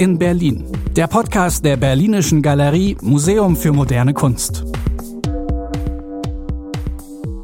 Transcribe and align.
in 0.00 0.18
Berlin, 0.18 0.64
der 0.96 1.08
Podcast 1.08 1.62
der 1.62 1.76
Berlinischen 1.76 2.40
Galerie 2.40 2.96
Museum 3.02 3.54
für 3.54 3.70
moderne 3.70 4.14
Kunst. 4.14 4.64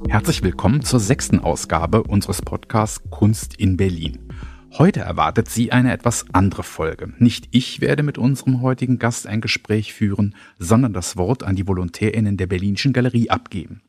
Herzlich 0.09 0.43
willkommen 0.43 0.80
zur 0.80 0.98
sechsten 0.98 1.39
Ausgabe 1.39 2.03
unseres 2.04 2.40
Podcasts 2.40 3.03
Kunst 3.11 3.57
in 3.61 3.77
Berlin. 3.77 4.32
Heute 4.79 5.00
erwartet 5.00 5.50
Sie 5.50 5.71
eine 5.71 5.93
etwas 5.93 6.25
andere 6.32 6.62
Folge. 6.62 7.12
Nicht 7.18 7.48
ich 7.50 7.82
werde 7.82 8.03
mit 8.03 8.16
unserem 8.16 8.62
heutigen 8.62 8.98
Gast 8.98 9.27
ein 9.27 9.43
Gespräch 9.43 9.93
führen, 9.93 10.34
sondern 10.59 10.95
das 10.95 11.18
Wort 11.18 11.43
an 11.43 11.57
die 11.57 11.68
VolontärInnen 11.68 12.38
der 12.38 12.46
Berlinischen 12.46 12.95
Galerie 12.95 13.29
abgeben. 13.29 13.82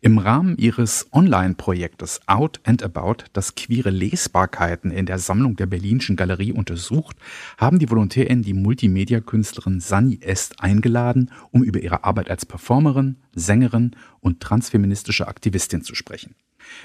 Im 0.00 0.18
Rahmen 0.18 0.56
ihres 0.56 1.08
Online-Projektes 1.12 2.20
Out 2.26 2.60
and 2.64 2.82
About, 2.82 3.24
das 3.32 3.54
queere 3.54 3.90
Lesbarkeiten 3.90 4.90
in 4.90 5.06
der 5.06 5.18
Sammlung 5.18 5.56
der 5.56 5.66
Berlinischen 5.66 6.16
Galerie 6.16 6.52
untersucht, 6.52 7.16
haben 7.58 7.78
die 7.78 7.90
VolontärInnen 7.90 8.42
die 8.42 8.54
Multimedia-Künstlerin 8.54 9.80
Sunny 9.80 10.18
Est 10.22 10.62
eingeladen, 10.62 11.30
um 11.50 11.62
über 11.62 11.80
ihre 11.80 12.04
Arbeit 12.04 12.30
als 12.30 12.46
Performerin, 12.46 13.16
Sängerin 13.34 13.96
und 14.20 14.40
transfeministische 14.40 15.28
Aktivistin 15.28 15.82
zu 15.82 15.94
sprechen. 15.94 16.34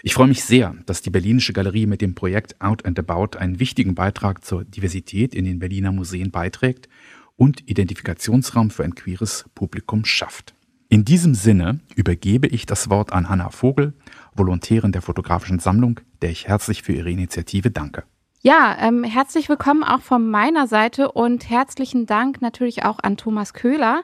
Ich 0.04 0.14
freue 0.14 0.28
mich 0.28 0.44
sehr, 0.44 0.76
dass 0.86 1.02
die 1.02 1.10
Berlinische 1.10 1.54
Galerie 1.54 1.86
mit 1.86 2.02
dem 2.02 2.16
Projekt 2.16 2.60
Out 2.62 2.86
and 2.86 2.98
About 2.98 3.38
einen 3.38 3.60
wichtigen 3.60 3.96
Beitrag 3.96 4.44
zur 4.44 4.64
Diversität 4.64 5.36
in 5.36 5.46
den 5.46 5.60
Berliner 5.60 5.92
Museen 5.92 6.32
beiträgt 6.32 6.90
und 7.38 7.70
Identifikationsraum 7.70 8.72
für 8.72 8.84
ein 8.84 8.96
queeres 8.96 9.46
Publikum 9.54 10.06
schafft. 10.06 10.55
In 10.88 11.04
diesem 11.04 11.34
Sinne 11.34 11.80
übergebe 11.96 12.48
ich 12.48 12.68
das 12.68 12.92
Wort 12.92 13.12
an 13.12 13.28
Hanna 13.28 13.50
Vogel, 13.50 13.94
Volontärin 14.36 14.92
der 14.92 15.02
Fotografischen 15.02 15.58
Sammlung, 15.58 16.00
der 16.22 16.30
ich 16.30 16.48
herzlich 16.48 16.84
für 16.84 16.94
ihre 16.94 17.10
Initiative 17.10 17.72
danke. 17.72 18.04
Ja, 18.42 18.78
ähm, 18.80 19.04
herzlich 19.04 19.50
willkommen 19.50 19.84
auch 19.84 20.02
von 20.02 20.30
meiner 20.30 20.68
Seite 20.68 21.12
und 21.12 21.50
herzlichen 21.50 22.06
Dank 22.06 22.40
natürlich 22.42 22.86
auch 22.86 23.00
an 23.02 23.18
Thomas 23.18 23.54
Köhler 23.54 24.04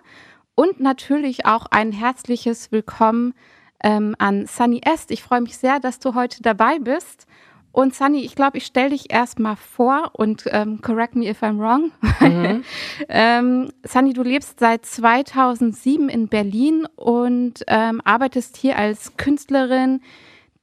und 0.55 0.79
natürlich 0.79 1.45
auch 1.45 1.67
ein 1.67 1.91
herzliches 1.91 2.71
Willkommen 2.71 3.35
ähm, 3.83 4.15
an 4.17 4.47
Sunny 4.47 4.81
Est. 4.83 5.11
Ich 5.11 5.21
freue 5.21 5.41
mich 5.41 5.57
sehr, 5.57 5.79
dass 5.79 5.99
du 5.99 6.15
heute 6.15 6.41
dabei 6.41 6.79
bist. 6.79 7.27
Und 7.71 7.95
Sunny, 7.95 8.19
ich 8.21 8.35
glaube, 8.35 8.57
ich 8.57 8.65
stelle 8.65 8.89
dich 8.89 9.13
erstmal 9.13 9.55
vor 9.55 10.11
und 10.13 10.43
ähm, 10.47 10.81
correct 10.81 11.15
me 11.15 11.29
if 11.29 11.41
I'm 11.41 11.57
wrong. 11.57 11.91
Mhm. 12.19 12.63
ähm, 13.09 13.69
Sunny, 13.85 14.13
du 14.13 14.23
lebst 14.23 14.59
seit 14.59 14.85
2007 14.85 16.09
in 16.09 16.27
Berlin 16.27 16.85
und 16.95 17.63
ähm, 17.67 18.01
arbeitest 18.03 18.57
hier 18.57 18.77
als 18.77 19.15
Künstlerin, 19.15 20.01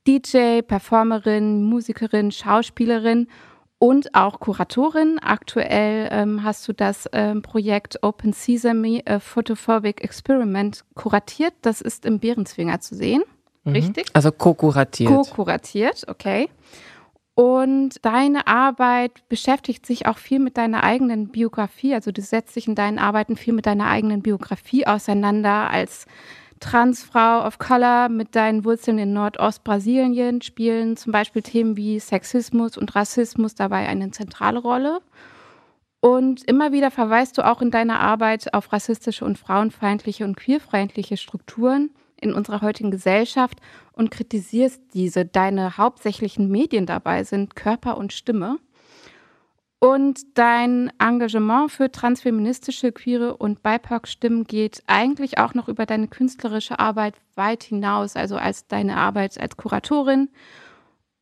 DJ, 0.07 0.61
Performerin, 0.61 1.63
Musikerin, 1.65 2.31
Schauspielerin 2.31 3.29
und 3.79 4.15
auch 4.15 4.41
Kuratorin. 4.41 5.19
Aktuell 5.19 6.09
ähm, 6.11 6.43
hast 6.43 6.69
du 6.69 6.75
das 6.75 7.09
ähm, 7.13 7.41
Projekt 7.41 8.03
Open 8.03 8.35
Sesame 8.35 9.03
a 9.07 9.19
Photophobic 9.19 10.03
Experiment 10.03 10.85
kuratiert. 10.95 11.55
Das 11.63 11.81
ist 11.81 12.05
im 12.05 12.19
Behrenzwinger 12.19 12.81
zu 12.81 12.95
sehen. 12.95 13.23
Mhm. 13.65 13.73
Richtig? 13.73 14.07
Also 14.13 14.33
co-kuratiert. 14.33 15.11
Co-kuratiert, 15.11 16.05
okay. 16.09 16.49
Und 17.39 18.05
deine 18.05 18.49
Arbeit 18.49 19.29
beschäftigt 19.29 19.87
sich 19.87 20.07
auch 20.07 20.19
viel 20.19 20.41
mit 20.41 20.57
deiner 20.57 20.83
eigenen 20.83 21.29
Biografie. 21.29 21.95
Also 21.95 22.11
du 22.11 22.21
setzt 22.21 22.57
dich 22.57 22.67
in 22.67 22.75
deinen 22.75 22.99
Arbeiten 22.99 23.37
viel 23.37 23.53
mit 23.53 23.65
deiner 23.65 23.87
eigenen 23.87 24.23
Biografie 24.23 24.89
auseinander. 24.89 25.71
Als 25.71 26.07
Transfrau 26.59 27.47
of 27.47 27.61
Color 27.61 28.09
mit 28.09 28.35
deinen 28.35 28.65
Wurzeln 28.65 28.99
in 28.99 29.13
Nordostbrasilien 29.13 30.43
spielen 30.43 30.97
zum 30.97 31.13
Beispiel 31.13 31.43
Themen 31.43 31.77
wie 31.77 32.01
Sexismus 32.01 32.77
und 32.77 32.97
Rassismus 32.97 33.55
dabei 33.55 33.87
eine 33.87 34.11
zentrale 34.11 34.59
Rolle. 34.59 35.01
Und 36.01 36.43
immer 36.43 36.73
wieder 36.73 36.91
verweist 36.91 37.39
du 37.39 37.47
auch 37.47 37.63
in 37.63 37.71
deiner 37.71 38.01
Arbeit 38.01 38.53
auf 38.53 38.73
rassistische 38.73 39.25
und 39.25 39.39
frauenfeindliche 39.39 40.25
und 40.25 40.37
queerfeindliche 40.37 41.17
Strukturen 41.17 41.91
in 42.21 42.33
unserer 42.33 42.61
heutigen 42.61 42.91
Gesellschaft 42.91 43.61
und 43.93 44.11
kritisierst 44.11 44.81
diese. 44.95 45.25
Deine 45.25 45.77
hauptsächlichen 45.77 46.51
Medien 46.51 46.87
dabei 46.87 47.25
sind 47.25 47.57
Körper 47.57 47.97
und 47.97 48.13
Stimme. 48.13 48.59
Und 49.81 50.37
dein 50.37 50.91
Engagement 50.99 51.71
für 51.71 51.93
transfeministische, 51.93 52.91
queere 52.91 53.37
und 53.37 53.63
BIPOC-Stimmen 53.63 54.45
geht 54.45 54.83
eigentlich 54.89 55.39
auch 55.39 55.55
noch 55.55 55.69
über 55.69 55.87
deine 55.87 56.09
künstlerische 56.09 56.81
Arbeit 56.81 57.15
weit 57.37 57.63
hinaus, 57.63 58.17
also 58.17 58.37
als 58.37 58.67
deine 58.67 58.97
Arbeit 58.97 59.39
als 59.39 59.57
Kuratorin 59.57 60.31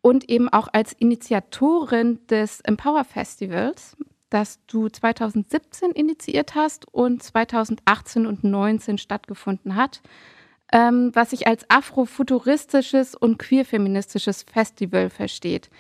und 0.01 0.31
eben 0.31 0.49
auch 0.49 0.69
als 0.73 0.95
Initiatorin 0.95 2.27
des 2.29 2.63
Empower 2.63 3.05
Festivals, 3.05 3.95
das 4.31 4.59
du 4.67 4.89
2017 4.89 5.91
initiiert 5.91 6.55
hast 6.55 6.87
und 6.93 7.23
2018 7.23 8.27
und 8.27 8.41
2019 8.41 8.97
stattgefunden 8.97 9.77
hat 9.77 10.01
ähm, 10.73 11.11
was 11.15 11.31
sich 11.31 11.47
als 11.47 11.65
afrofuturistisches 11.69 13.15
und 13.15 13.39
queerfeministisches 13.39 14.43
Festival 14.43 15.11
versteht. 15.11 15.71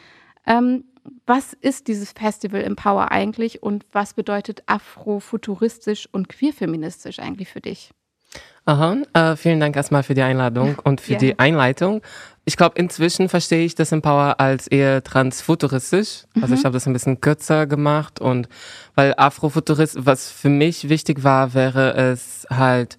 Ähm, 0.47 0.85
was 1.25 1.53
ist 1.53 1.89
dieses 1.89 2.13
Festival 2.13 2.63
Empower 2.63 3.13
eigentlich 3.13 3.63
und 3.63 3.85
was 3.93 4.15
bedeutet 4.15 4.63
afrofuturistisch 4.67 6.09
und 6.11 6.29
queerfeministisch 6.29 7.19
eigentlich 7.21 7.49
für 7.49 7.61
dich? 7.61 7.91
Aha, 8.65 8.97
äh, 9.13 9.37
vielen 9.37 9.61
Dank 9.61 9.77
erstmal 9.77 10.03
für 10.03 10.15
die 10.15 10.23
Einladung 10.23 10.77
und 10.83 11.01
für 11.01 11.13
ja. 11.13 11.19
die 11.19 11.39
Einleitung. 11.39 12.03
Ich 12.45 12.57
glaube, 12.57 12.77
inzwischen 12.79 13.29
verstehe 13.29 13.65
ich 13.65 13.77
das 13.77 13.93
Empower 13.93 14.41
als 14.41 14.67
eher 14.67 15.05
transfuturistisch. 15.05 16.25
Also 16.25 16.27
mhm. 16.35 16.43
Also 16.43 16.55
ich 16.55 16.65
habe 16.65 16.73
das 16.75 16.87
ein 16.87 16.93
bisschen 16.93 17.21
kürzer 17.21 17.67
gemacht 17.67 18.21
und 18.21 18.49
weil 18.97 19.15
Afrofuturist, 19.17 20.05
was 20.05 20.31
für 20.31 20.49
mich 20.49 20.89
wichtig 20.89 21.23
war, 21.23 21.55
wäre 21.55 21.95
es 21.95 22.47
halt 22.51 22.99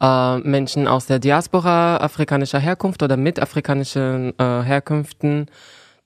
äh, 0.00 0.38
Menschen 0.38 0.86
aus 0.88 1.06
der 1.06 1.18
Diaspora 1.18 1.98
afrikanischer 1.98 2.58
Herkunft 2.58 3.02
oder 3.02 3.16
mit 3.16 3.40
afrikanischen 3.40 4.32
äh, 4.38 4.62
Herkünften 4.62 5.46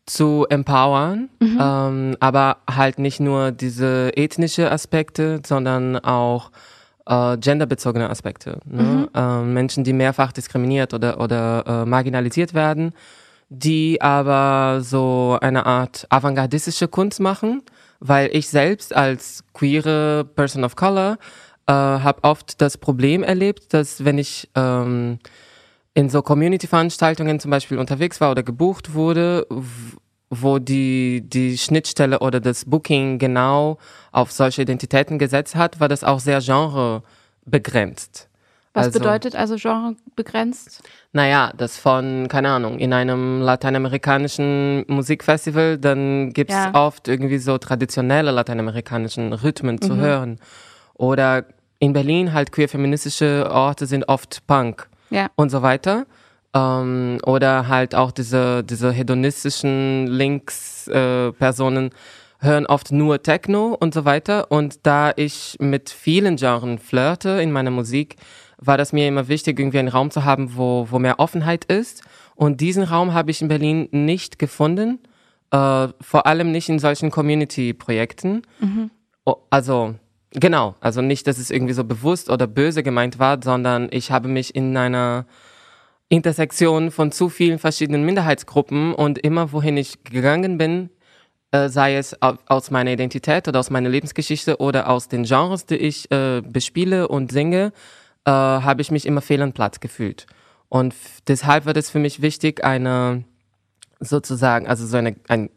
zu 0.07 0.47
empowern, 0.49 1.29
mhm. 1.41 1.59
ähm, 1.61 2.17
aber 2.21 2.59
halt 2.69 2.99
nicht 2.99 3.21
nur 3.21 3.53
diese 3.53 4.11
ethnische 4.17 4.71
Aspekte, 4.71 5.41
sondern 5.47 5.97
auch 5.99 6.51
äh, 7.07 7.37
genderbezogene 7.37 8.11
Aspekte. 8.11 8.59
Ne? 8.65 8.83
Mhm. 8.83 9.09
Äh, 9.15 9.43
Menschen, 9.43 9.85
die 9.85 9.93
mehrfach 9.93 10.33
diskriminiert 10.33 10.95
oder, 10.95 11.21
oder 11.21 11.65
äh, 11.67 11.85
marginalisiert 11.85 12.55
werden, 12.55 12.93
die 13.49 14.01
aber 14.01 14.81
so 14.83 15.39
eine 15.41 15.67
Art 15.67 16.07
avantgardistische 16.09 16.89
Kunst 16.89 17.21
machen, 17.21 17.63
weil 18.01 18.31
ich 18.33 18.49
selbst 18.49 18.95
als 18.95 19.45
queere 19.53 20.25
Person 20.25 20.65
of 20.65 20.77
Color 20.77 21.19
äh, 21.67 21.73
habe 21.73 22.25
oft 22.25 22.61
das 22.61 22.79
Problem 22.79 23.23
erlebt, 23.23 23.73
dass 23.75 24.05
wenn 24.05 24.19
ich 24.19 24.49
ähm, 24.55 25.19
in 25.95 26.09
so 26.09 26.23
Community-Veranstaltungen 26.23 27.41
zum 27.41 27.51
Beispiel 27.51 27.79
unterwegs 27.79 28.21
war 28.21 28.31
oder 28.31 28.43
gebucht 28.43 28.95
wurde, 28.95 29.47
wo 30.31 30.59
die, 30.59 31.23
die 31.25 31.59
Schnittstelle 31.59 32.21
oder 32.21 32.41
das 32.41 32.65
Booking 32.65 33.19
genau 33.19 33.79
auf 34.13 34.31
solche 34.31 34.63
Identitäten 34.63 35.19
gesetzt 35.19 35.57
hat, 35.57 35.81
war 35.81 35.89
das 35.89 36.05
auch 36.05 36.21
sehr 36.21 36.41
genrebegrenzt. 36.41 38.29
Was 38.73 38.87
also, 38.87 39.01
bedeutet 39.01 39.35
also 39.35 39.57
Genre 39.57 39.97
begrenzt? 40.15 40.85
Naja, 41.13 41.53
das 41.57 41.77
von, 41.77 42.29
keine 42.29 42.51
Ahnung, 42.51 42.79
in 42.79 42.93
einem 42.93 43.41
lateinamerikanischen 43.41 44.85
Musikfestival, 44.87 45.77
dann 45.77 46.33
gibt's 46.33 46.55
ja. 46.55 46.73
oft 46.75 47.09
irgendwie 47.09 47.39
so 47.39 47.59
traditionelle 47.59 48.31
lateinamerikanischen 48.31 49.33
Rhythmen 49.33 49.77
mhm. 49.77 49.83
zu 49.83 49.97
hören. 49.97 50.39
Oder 51.01 51.47
in 51.79 51.95
Berlin 51.95 52.35
halt 52.35 52.53
queer-feministische 52.53 53.49
Orte 53.51 53.87
sind 53.87 54.07
oft 54.11 54.47
Punk 54.47 54.87
ja. 55.09 55.31
und 55.35 55.49
so 55.49 55.63
weiter. 55.63 56.07
Ähm, 56.53 57.19
oder 57.25 57.69
halt 57.69 57.95
auch 57.95 58.11
diese, 58.11 58.63
diese 58.63 58.93
hedonistischen 58.93 60.09
Links-Personen 60.09 61.89
äh, 61.89 62.45
hören 62.45 62.67
oft 62.67 62.93
nur 62.93 63.23
Techno 63.23 63.75
und 63.81 63.95
so 63.95 64.05
weiter. 64.05 64.51
Und 64.51 64.81
da 64.87 65.13
ich 65.17 65.57
mit 65.59 65.89
vielen 65.89 66.37
Genres 66.37 66.83
flirte 66.83 67.41
in 67.41 67.51
meiner 67.51 67.71
Musik, 67.71 68.17
war 68.59 68.77
das 68.77 68.93
mir 68.93 69.09
immer 69.09 69.29
wichtig, 69.29 69.59
irgendwie 69.59 69.79
einen 69.79 69.89
Raum 69.89 70.11
zu 70.11 70.27
haben, 70.27 70.55
wo, 70.57 70.87
wo 70.91 70.99
mehr 70.99 71.19
Offenheit 71.19 71.65
ist. 71.65 72.03
Und 72.35 72.61
diesen 72.61 72.83
Raum 72.83 73.15
habe 73.15 73.31
ich 73.31 73.41
in 73.41 73.49
Berlin 73.49 73.89
nicht 73.91 74.39
gefunden. 74.39 74.99
Äh, 75.51 75.89
vor 75.99 76.27
allem 76.27 76.53
nicht 76.53 76.69
in 76.69 76.79
solchen 76.79 77.11
Community-Projekten. 77.11 78.43
Mhm. 78.61 78.91
Also 79.49 79.95
Genau, 80.33 80.77
also 80.81 81.03
nicht, 81.03 81.27
dass 81.27 81.39
es 81.39 81.51
irgendwie 81.51 81.75
so 81.75 81.85
bewusst 81.85 82.31
oder 82.31 82.47
böse 82.47 82.83
gemeint 82.83 83.19
war, 83.19 83.41
sondern 83.43 83.89
ich 83.91 84.13
habe 84.13 84.29
mich 84.29 84.55
in 84.55 84.77
einer 84.77 85.27
Intersektion 86.09 86.91
von 86.91 87.11
zu 87.11 87.29
vielen 87.29 87.59
verschiedenen 87.59 88.05
Minderheitsgruppen 88.05 88.95
und 88.95 89.19
immer 89.19 89.53
wohin 89.53 89.77
ich 89.77 90.05
gegangen 90.05 90.57
bin, 90.59 90.91
äh, 91.51 91.69
sei 91.69 91.97
es 91.97 92.17
aus 92.21 92.71
meiner 92.71 92.93
Identität 92.93 93.49
oder 93.49 93.59
aus 93.59 93.71
meiner 93.71 93.89
Lebensgeschichte 93.89 94.59
oder 94.59 94.89
aus 94.89 95.09
den 95.09 95.25
Genres, 95.25 95.67
die 95.67 95.77
ich 95.77 96.11
äh, 96.13 96.43
bespiele 96.43 97.09
und 97.09 97.33
singe, 97.33 97.73
äh, 98.25 98.31
habe 98.31 98.83
ich 98.83 98.93
mich 98.93 99.07
immer 99.07 99.21
fehl 99.21 99.43
und 99.43 99.55
Platz 99.55 99.81
gefühlt. 99.81 100.27
Und 100.69 100.95
deshalb 101.27 101.67
war 101.67 101.77
es 101.77 101.91
für 101.91 101.99
mich 101.99 102.23
wichtig, 102.23 102.65
eine 102.65 103.25
sozusagen, 103.99 104.69
also 104.69 104.87
so 104.87 104.97
eine, 104.97 105.17
ein, 105.29 105.51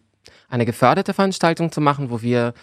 eine 0.50 0.66
geförderte 0.66 1.14
Veranstaltung 1.14 1.72
zu 1.72 1.82
machen, 1.82 2.10
wo 2.10 2.24
wir 2.24 2.54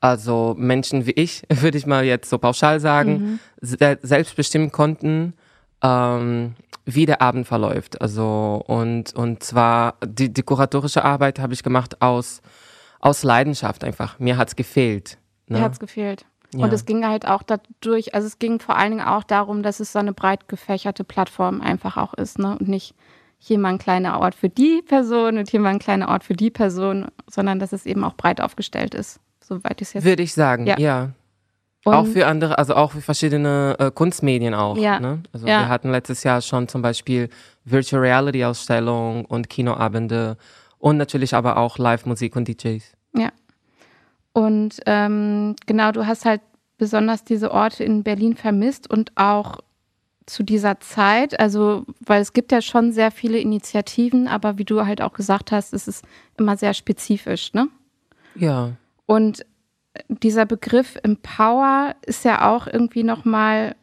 also 0.00 0.54
Menschen 0.58 1.06
wie 1.06 1.12
ich, 1.12 1.42
würde 1.48 1.78
ich 1.78 1.86
mal 1.86 2.04
jetzt 2.04 2.30
so 2.30 2.38
pauschal 2.38 2.80
sagen, 2.80 3.40
mhm. 3.60 3.96
selbst 4.02 4.36
bestimmen 4.36 4.72
konnten, 4.72 5.34
ähm, 5.82 6.54
wie 6.84 7.06
der 7.06 7.20
Abend 7.20 7.46
verläuft. 7.46 8.00
Also 8.00 8.62
und 8.66 9.14
und 9.14 9.42
zwar 9.42 9.96
die, 10.04 10.32
die 10.32 10.42
kuratorische 10.42 11.04
Arbeit 11.04 11.38
habe 11.38 11.52
ich 11.52 11.62
gemacht 11.62 12.02
aus 12.02 12.42
aus 13.00 13.22
Leidenschaft 13.22 13.84
einfach. 13.84 14.18
Mir 14.18 14.36
hat's 14.36 14.56
gefehlt. 14.56 15.18
Ne? 15.48 15.58
Mir 15.58 15.64
hat's 15.64 15.78
gefehlt. 15.78 16.24
Ja. 16.54 16.64
Und 16.64 16.72
es 16.72 16.86
ging 16.86 17.06
halt 17.06 17.26
auch 17.26 17.42
dadurch, 17.42 18.14
also 18.14 18.26
es 18.26 18.38
ging 18.38 18.60
vor 18.60 18.76
allen 18.76 18.92
Dingen 18.92 19.06
auch 19.06 19.24
darum, 19.24 19.62
dass 19.62 19.80
es 19.80 19.92
so 19.92 19.98
eine 19.98 20.12
breit 20.12 20.48
gefächerte 20.48 21.04
Plattform 21.04 21.60
einfach 21.60 21.96
auch 21.96 22.14
ist, 22.14 22.38
ne? 22.38 22.56
Und 22.58 22.68
nicht 22.68 22.94
hier 23.38 23.58
mal 23.58 23.70
ein 23.70 23.78
kleiner 23.78 24.20
Ort 24.20 24.34
für 24.34 24.48
die 24.48 24.80
Person 24.82 25.38
und 25.38 25.50
hier 25.50 25.60
mal 25.60 25.70
ein 25.70 25.78
kleiner 25.78 26.08
Ort 26.08 26.24
für 26.24 26.34
die 26.34 26.50
Person, 26.50 27.06
sondern 27.28 27.58
dass 27.58 27.72
es 27.72 27.84
eben 27.84 28.02
auch 28.04 28.14
breit 28.14 28.40
aufgestellt 28.40 28.94
ist, 28.94 29.20
soweit 29.46 29.80
ich 29.80 29.88
es 29.88 29.94
jetzt. 29.94 30.04
Würde 30.04 30.22
ich 30.22 30.34
sagen, 30.34 30.66
ja. 30.66 30.78
ja. 30.78 31.12
auch 31.84 32.06
für 32.06 32.26
andere, 32.26 32.58
also 32.58 32.74
auch 32.74 32.92
für 32.92 33.00
verschiedene 33.00 33.76
äh, 33.78 33.90
Kunstmedien 33.90 34.54
auch. 34.54 34.76
Ja. 34.76 34.98
Ne? 35.00 35.22
Also 35.32 35.46
ja. 35.46 35.60
wir 35.60 35.68
hatten 35.68 35.90
letztes 35.90 36.24
Jahr 36.24 36.40
schon 36.40 36.68
zum 36.68 36.82
Beispiel 36.82 37.28
Virtual 37.64 38.02
Reality 38.02 38.44
Ausstellungen 38.44 39.24
und 39.24 39.48
Kinoabende 39.48 40.36
und 40.78 40.96
natürlich 40.96 41.34
aber 41.34 41.56
auch 41.56 41.78
Live-Musik 41.78 42.36
und 42.36 42.48
DJs. 42.48 42.84
Ja. 43.14 43.30
Und 44.32 44.80
ähm, 44.86 45.56
genau, 45.66 45.92
du 45.92 46.06
hast 46.06 46.24
halt 46.24 46.42
besonders 46.78 47.24
diese 47.24 47.52
Orte 47.52 47.84
in 47.84 48.02
Berlin 48.02 48.36
vermisst 48.36 48.90
und 48.90 49.12
auch 49.16 49.60
zu 50.26 50.42
dieser 50.42 50.80
Zeit, 50.80 51.38
also 51.38 51.86
weil 52.00 52.20
es 52.20 52.32
gibt 52.32 52.50
ja 52.52 52.60
schon 52.60 52.92
sehr 52.92 53.10
viele 53.12 53.38
Initiativen, 53.38 54.26
aber 54.26 54.58
wie 54.58 54.64
du 54.64 54.84
halt 54.84 55.00
auch 55.00 55.12
gesagt 55.12 55.52
hast, 55.52 55.72
es 55.72 55.86
ist 55.86 56.04
immer 56.36 56.56
sehr 56.56 56.74
spezifisch, 56.74 57.54
ne? 57.54 57.68
Ja. 58.34 58.72
Und 59.06 59.46
dieser 60.08 60.44
Begriff 60.46 60.98
Empower 61.02 61.94
ist 62.04 62.24
ja 62.24 62.54
auch 62.54 62.66
irgendwie 62.66 63.02
nochmal 63.02 63.74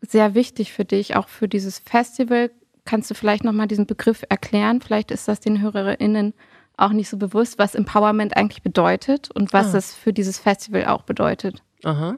sehr 0.00 0.34
wichtig 0.34 0.72
für 0.72 0.84
dich, 0.84 1.16
auch 1.16 1.28
für 1.28 1.48
dieses 1.48 1.78
Festival. 1.78 2.50
Kannst 2.84 3.10
du 3.10 3.14
vielleicht 3.14 3.44
nochmal 3.44 3.66
diesen 3.66 3.86
Begriff 3.86 4.24
erklären? 4.28 4.80
Vielleicht 4.82 5.10
ist 5.10 5.26
das 5.28 5.40
den 5.40 5.62
HörerInnen 5.62 6.34
auch 6.76 6.90
nicht 6.90 7.08
so 7.08 7.16
bewusst, 7.16 7.58
was 7.58 7.74
Empowerment 7.74 8.36
eigentlich 8.36 8.62
bedeutet 8.62 9.30
und 9.30 9.52
was 9.52 9.74
ah. 9.74 9.78
es 9.78 9.94
für 9.94 10.12
dieses 10.12 10.38
Festival 10.38 10.86
auch 10.86 11.02
bedeutet. 11.02 11.62
Aha. 11.84 12.16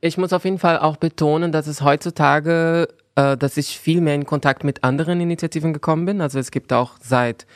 Ich 0.00 0.18
muss 0.18 0.32
auf 0.32 0.44
jeden 0.44 0.58
Fall 0.58 0.78
auch 0.80 0.96
betonen, 0.96 1.52
dass 1.52 1.68
es 1.68 1.82
heutzutage, 1.82 2.88
äh, 3.14 3.36
dass 3.36 3.56
ich 3.56 3.78
viel 3.78 4.00
mehr 4.00 4.16
in 4.16 4.26
Kontakt 4.26 4.64
mit 4.64 4.82
anderen 4.82 5.20
Initiativen 5.20 5.72
gekommen 5.72 6.04
bin. 6.06 6.20
Also 6.20 6.40
es 6.40 6.50
gibt 6.50 6.72
auch 6.72 6.94
seit, 7.00 7.46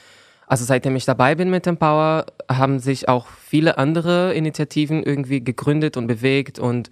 also 0.46 0.64
seitdem 0.64 0.96
ich 0.96 1.04
dabei 1.04 1.34
bin 1.34 1.50
mit 1.50 1.66
Empower, 1.66 2.26
haben 2.50 2.78
sich 2.78 3.08
auch 3.08 3.26
viele 3.26 3.78
andere 3.78 4.34
Initiativen 4.34 5.02
irgendwie 5.02 5.42
gegründet 5.42 5.96
und 5.96 6.06
bewegt 6.06 6.58
und 6.58 6.90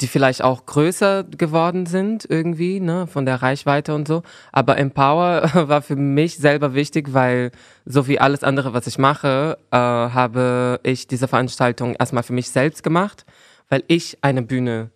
die 0.00 0.08
vielleicht 0.08 0.42
auch 0.42 0.66
größer 0.66 1.24
geworden 1.24 1.86
sind 1.86 2.26
irgendwie, 2.28 2.80
ne, 2.80 3.06
von 3.06 3.26
der 3.26 3.42
Reichweite 3.42 3.94
und 3.94 4.08
so. 4.08 4.22
Aber 4.50 4.76
Empower 4.78 5.50
war 5.68 5.82
für 5.82 5.96
mich 5.96 6.38
selber 6.38 6.74
wichtig, 6.74 7.12
weil 7.12 7.52
so 7.84 8.08
wie 8.08 8.18
alles 8.18 8.42
andere, 8.42 8.72
was 8.72 8.86
ich 8.86 8.98
mache, 8.98 9.58
äh, 9.70 9.76
habe 9.76 10.80
ich 10.82 11.06
diese 11.06 11.28
Veranstaltung 11.28 11.94
erstmal 11.94 12.22
für 12.22 12.32
mich 12.32 12.50
selbst 12.50 12.82
gemacht, 12.82 13.24
weil 13.68 13.84
ich 13.86 14.18
eine 14.22 14.42
Bühne 14.42 14.90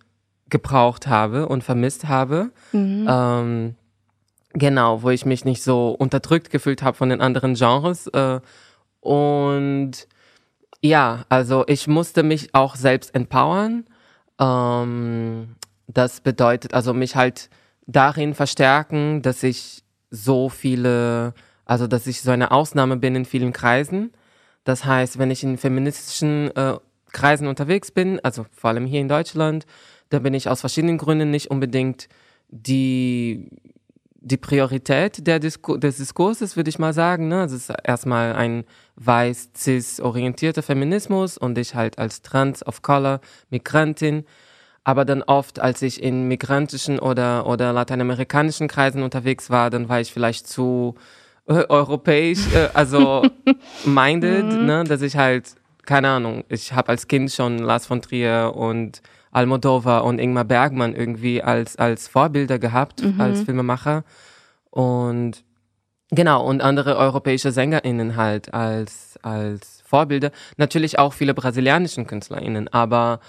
gebraucht 0.51 1.07
habe 1.07 1.49
und 1.49 1.63
vermisst 1.63 2.09
habe. 2.09 2.51
Mhm. 2.73 3.07
Ähm, 3.09 3.75
genau, 4.53 5.03
wo 5.03 5.11
ich 5.11 5.25
mich 5.27 5.45
nicht 5.45 5.63
so 5.63 5.91
unterdrückt 5.91 6.51
gefühlt 6.51 6.83
habe 6.83 6.97
von 6.97 7.09
den 7.09 7.21
anderen 7.21 7.55
Genres. 7.55 8.07
Äh, 8.09 8.41
und 9.01 9.93
ja, 10.81 11.25
also 11.29 11.65
ich 11.67 11.89
musste 11.89 12.23
mich 12.23 12.55
auch 12.55 12.77
selbst 12.77 13.15
empowern 13.15 13.85
ähm, 14.39 15.57
das 15.87 16.21
bedeutet 16.21 16.75
also 16.75 16.95
mich 16.95 17.17
halt 17.17 17.51
darin 17.87 18.35
verstärken, 18.35 19.23
dass 19.23 19.43
ich 19.43 19.83
so 20.11 20.49
viele, 20.49 21.35
also 21.65 21.87
dass 21.87 22.07
ich 22.07 22.23
so 22.23 22.31
eine 22.31 22.51
Ausnahme 22.51 22.97
bin 22.97 23.15
in 23.15 23.25
vielen 23.25 23.53
Kreisen. 23.53 24.13
Das 24.65 24.85
heißt, 24.85 25.19
wenn 25.19 25.31
ich 25.31 25.43
in 25.43 25.59
feministischen 25.59 26.55
äh, 26.57 26.77
Kreisen 27.13 27.47
unterwegs 27.47 27.91
bin, 27.91 28.21
also 28.23 28.47
vor 28.53 28.71
allem 28.71 28.87
hier 28.87 29.01
in 29.01 29.09
Deutschland, 29.09 29.67
da 30.11 30.19
bin 30.19 30.35
ich 30.35 30.49
aus 30.49 30.61
verschiedenen 30.61 30.99
Gründen 30.99 31.31
nicht 31.31 31.51
unbedingt 31.51 32.09
die 32.49 33.51
die 34.21 34.37
Priorität 34.37 35.27
der 35.27 35.39
Disku 35.39 35.77
des 35.77 35.97
Diskurses, 35.97 36.57
würde 36.57 36.71
ich 36.71 36.79
mal 36.79 36.93
sagen. 36.93 37.29
Ne? 37.29 37.45
Es 37.45 37.53
ist 37.53 37.73
erstmal 37.85 38.35
ein 38.35 38.65
weiß, 38.97 39.51
cis 39.57 40.01
orientierter 40.01 40.63
Feminismus 40.63 41.39
und 41.39 41.57
ich 41.57 41.75
halt 41.75 41.99
als 41.99 42.23
Trans 42.23 42.67
of 42.67 42.83
Color, 42.83 43.21
Migrantin. 43.51 44.25
Aber 44.85 45.05
dann 45.05 45.23
oft, 45.23 45.61
als 45.61 45.83
ich 45.83 46.03
in 46.03 46.27
migrantischen 46.29 46.99
oder, 46.99 47.47
oder 47.47 47.73
lateinamerikanischen 47.73 48.69
Kreisen 48.69 49.03
unterwegs 49.03 49.51
war, 49.51 49.71
dann 49.71 49.89
war 49.89 50.01
ich 50.01 50.13
vielleicht 50.13 50.47
zu 50.47 50.95
äh, 51.47 51.65
europäisch, 51.69 52.41
äh, 52.55 52.69
also 52.75 53.23
minded, 53.85 54.47
mhm. 54.47 54.67
ne? 54.67 54.85
dass 54.85 55.03
ich 55.03 55.17
halt, 55.17 55.55
keine 55.85 56.09
Ahnung, 56.09 56.45
ich 56.49 56.73
habe 56.73 56.89
als 56.89 57.07
Kind 57.07 57.31
schon 57.31 57.59
Lars 57.59 57.87
von 57.87 58.03
Trier 58.03 58.53
und 58.57 59.03
Almodovar 59.31 60.05
und 60.05 60.19
Ingmar 60.19 60.45
Bergmann 60.45 60.95
irgendwie 60.95 61.43
als, 61.43 61.77
als 61.77 62.09
Vorbilder 62.09 62.59
gehabt, 62.59 63.03
mhm. 63.03 63.21
als 63.21 63.43
Filmemacher. 63.43 64.05
Und 64.71 65.45
genau, 66.11 66.45
und 66.45 66.63
andere 66.63 66.97
europäische 66.97 67.53
SängerInnen 67.53 68.17
halt 68.17 68.55
als, 68.55 69.19
als 69.23 69.83
Vorbilder. 69.85 70.31
Natürlich 70.57 70.99
auch 70.99 71.13
viele 71.13 71.35
brasilianischen 71.35 72.07
KünstlerInnen, 72.07 72.69
aber 72.69 73.21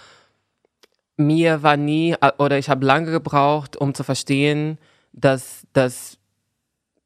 mir 1.17 1.63
war 1.63 1.75
nie, 1.77 2.15
oder 2.37 2.57
ich 2.57 2.69
habe 2.69 2.85
lange 2.85 3.11
gebraucht, 3.11 3.75
um 3.75 3.93
zu 3.93 4.03
verstehen, 4.03 4.77
dass, 5.11 5.67
dass, 5.73 6.17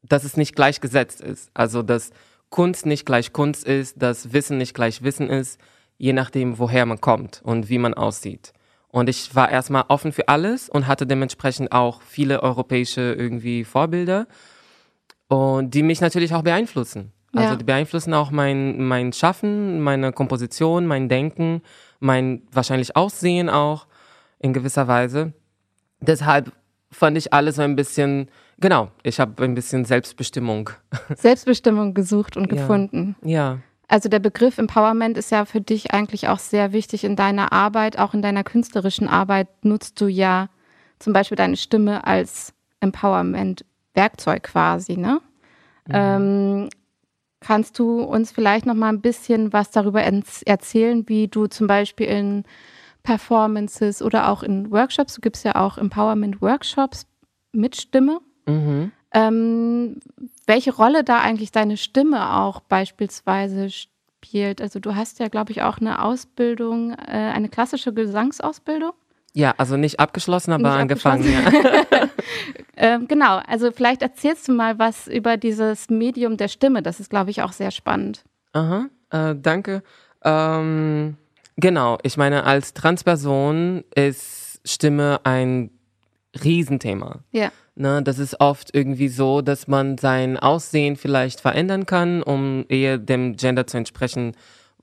dass 0.02 0.24
es 0.24 0.36
nicht 0.36 0.54
gleichgesetzt 0.54 1.20
ist. 1.20 1.50
Also, 1.52 1.82
dass 1.82 2.10
Kunst 2.48 2.86
nicht 2.86 3.04
gleich 3.06 3.32
Kunst 3.32 3.64
ist, 3.64 4.00
dass 4.00 4.32
Wissen 4.32 4.58
nicht 4.58 4.74
gleich 4.74 5.02
Wissen 5.02 5.28
ist, 5.28 5.60
je 5.98 6.12
nachdem, 6.12 6.58
woher 6.58 6.86
man 6.86 7.00
kommt 7.00 7.40
und 7.42 7.68
wie 7.68 7.78
man 7.78 7.94
aussieht. 7.94 8.52
Und 8.94 9.08
ich 9.08 9.34
war 9.34 9.50
erstmal 9.50 9.86
offen 9.88 10.12
für 10.12 10.28
alles 10.28 10.68
und 10.68 10.86
hatte 10.86 11.04
dementsprechend 11.04 11.72
auch 11.72 12.00
viele 12.02 12.44
europäische 12.44 13.00
irgendwie 13.14 13.64
Vorbilder 13.64 14.28
und 15.26 15.74
die 15.74 15.82
mich 15.82 16.00
natürlich 16.00 16.32
auch 16.32 16.42
beeinflussen. 16.42 17.10
Also 17.32 17.48
ja. 17.50 17.56
die 17.56 17.64
beeinflussen 17.64 18.14
auch 18.14 18.30
mein, 18.30 18.86
mein 18.86 19.12
Schaffen, 19.12 19.80
meine 19.80 20.12
Komposition, 20.12 20.86
mein 20.86 21.08
Denken, 21.08 21.62
mein 21.98 22.42
wahrscheinlich 22.52 22.94
Aussehen 22.94 23.50
auch 23.50 23.88
in 24.38 24.52
gewisser 24.52 24.86
Weise. 24.86 25.32
Deshalb 25.98 26.52
fand 26.92 27.18
ich 27.18 27.32
alles 27.32 27.56
so 27.56 27.62
ein 27.62 27.74
bisschen, 27.74 28.30
genau, 28.60 28.92
ich 29.02 29.18
habe 29.18 29.42
ein 29.42 29.56
bisschen 29.56 29.84
Selbstbestimmung. 29.84 30.70
Selbstbestimmung 31.16 31.94
gesucht 31.94 32.36
und 32.36 32.48
gefunden. 32.48 33.16
Ja. 33.24 33.54
ja. 33.54 33.58
Also 33.88 34.08
der 34.08 34.18
Begriff 34.18 34.58
Empowerment 34.58 35.18
ist 35.18 35.30
ja 35.30 35.44
für 35.44 35.60
dich 35.60 35.92
eigentlich 35.92 36.28
auch 36.28 36.38
sehr 36.38 36.72
wichtig 36.72 37.04
in 37.04 37.16
deiner 37.16 37.52
Arbeit, 37.52 37.98
auch 37.98 38.14
in 38.14 38.22
deiner 38.22 38.44
künstlerischen 38.44 39.08
Arbeit 39.08 39.48
nutzt 39.64 40.00
du 40.00 40.06
ja 40.06 40.48
zum 40.98 41.12
Beispiel 41.12 41.36
deine 41.36 41.56
Stimme 41.56 42.06
als 42.06 42.54
Empowerment-Werkzeug 42.80 44.42
quasi, 44.42 44.96
ne? 44.96 45.20
Mhm. 45.86 45.94
Ähm, 45.94 46.68
kannst 47.40 47.78
du 47.78 48.00
uns 48.00 48.32
vielleicht 48.32 48.64
noch 48.64 48.74
mal 48.74 48.88
ein 48.88 49.02
bisschen 49.02 49.52
was 49.52 49.70
darüber 49.70 50.02
erzählen, 50.02 51.08
wie 51.08 51.28
du 51.28 51.46
zum 51.46 51.66
Beispiel 51.66 52.06
in 52.06 52.44
Performances 53.02 54.00
oder 54.00 54.30
auch 54.30 54.42
in 54.42 54.70
Workshops, 54.70 55.14
du 55.14 55.20
gibst 55.20 55.44
ja 55.44 55.56
auch 55.56 55.76
Empowerment-Workshops 55.76 57.06
mit 57.52 57.76
Stimme. 57.76 58.20
Mhm. 58.46 58.92
Ähm, 59.14 60.00
welche 60.46 60.74
Rolle 60.74 61.04
da 61.04 61.20
eigentlich 61.20 61.52
deine 61.52 61.76
Stimme 61.76 62.36
auch 62.36 62.60
beispielsweise 62.60 63.70
spielt. 63.70 64.60
Also 64.60 64.80
du 64.80 64.94
hast 64.94 65.20
ja, 65.20 65.28
glaube 65.28 65.52
ich, 65.52 65.62
auch 65.62 65.78
eine 65.78 66.02
Ausbildung, 66.02 66.92
äh, 66.92 67.32
eine 67.34 67.48
klassische 67.48 67.92
Gesangsausbildung. 67.92 68.92
Ja, 69.32 69.54
also 69.56 69.76
nicht 69.76 70.00
abgeschlossen, 70.00 70.52
aber 70.52 70.70
nicht 70.70 70.80
angefangen. 70.80 71.36
Abgeschlossen. 71.36 71.86
Ja. 71.90 72.08
ähm, 72.76 73.08
genau, 73.08 73.38
also 73.46 73.70
vielleicht 73.72 74.02
erzählst 74.02 74.48
du 74.48 74.52
mal 74.52 74.78
was 74.78 75.06
über 75.08 75.36
dieses 75.36 75.90
Medium 75.90 76.36
der 76.36 76.48
Stimme. 76.48 76.82
Das 76.82 77.00
ist, 77.00 77.10
glaube 77.10 77.30
ich, 77.30 77.42
auch 77.42 77.52
sehr 77.52 77.70
spannend. 77.70 78.24
Aha, 78.52 78.86
äh, 79.10 79.34
danke. 79.36 79.82
Ähm, 80.22 81.16
genau, 81.56 81.98
ich 82.02 82.16
meine, 82.16 82.44
als 82.44 82.74
Transperson 82.74 83.84
ist 83.94 84.60
Stimme 84.64 85.20
ein 85.24 85.70
Riesenthema. 86.42 87.20
Ja. 87.32 87.50
Ne, 87.76 88.02
das 88.04 88.20
ist 88.20 88.38
oft 88.38 88.72
irgendwie 88.72 89.08
so, 89.08 89.42
dass 89.42 89.66
man 89.66 89.98
sein 89.98 90.36
Aussehen 90.38 90.94
vielleicht 90.94 91.40
verändern 91.40 91.86
kann, 91.86 92.22
um 92.22 92.64
eher 92.68 92.98
dem 92.98 93.34
Gender 93.34 93.66
zu 93.66 93.76
entsprechen, 93.76 94.36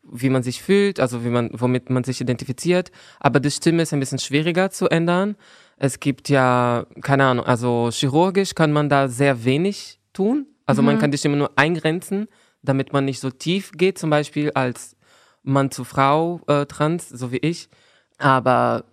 wie 0.04 0.30
man 0.30 0.44
sich 0.44 0.62
fühlt, 0.62 1.00
also 1.00 1.24
wie 1.24 1.30
man, 1.30 1.52
womit 1.54 1.90
man 1.90 2.04
sich 2.04 2.20
identifiziert. 2.20 2.92
Aber 3.22 3.40
die 3.40 3.50
Stimme 3.52 3.84
ist 3.84 3.94
ein 3.94 4.02
bisschen 4.02 4.20
schwieriger 4.20 4.72
zu 4.72 4.90
ändern. 4.90 5.38
Es 5.78 6.02
gibt 6.02 6.28
ja, 6.28 6.86
keine 7.02 7.26
Ahnung, 7.26 7.46
also 7.46 7.90
chirurgisch 7.92 8.56
kann 8.56 8.74
man 8.74 8.90
da 8.90 9.08
sehr 9.08 9.46
wenig 9.46 10.00
tun. 10.12 10.48
Also 10.66 10.82
mhm. 10.82 10.88
man 10.88 11.00
kann 11.00 11.12
die 11.12 11.18
Stimme 11.18 11.38
nur 11.38 11.52
eingrenzen, 11.56 12.28
damit 12.62 12.92
man 12.92 13.06
nicht 13.06 13.22
so 13.22 13.30
tief 13.30 13.72
geht, 13.74 14.00
zum 14.00 14.10
Beispiel 14.10 14.52
als 14.52 14.98
Mann 15.44 15.72
zu 15.72 15.86
Frau 15.86 16.42
äh, 16.48 16.66
trans, 16.66 17.08
so 17.08 17.32
wie 17.32 17.38
ich. 17.38 17.70
Aber 18.18 18.84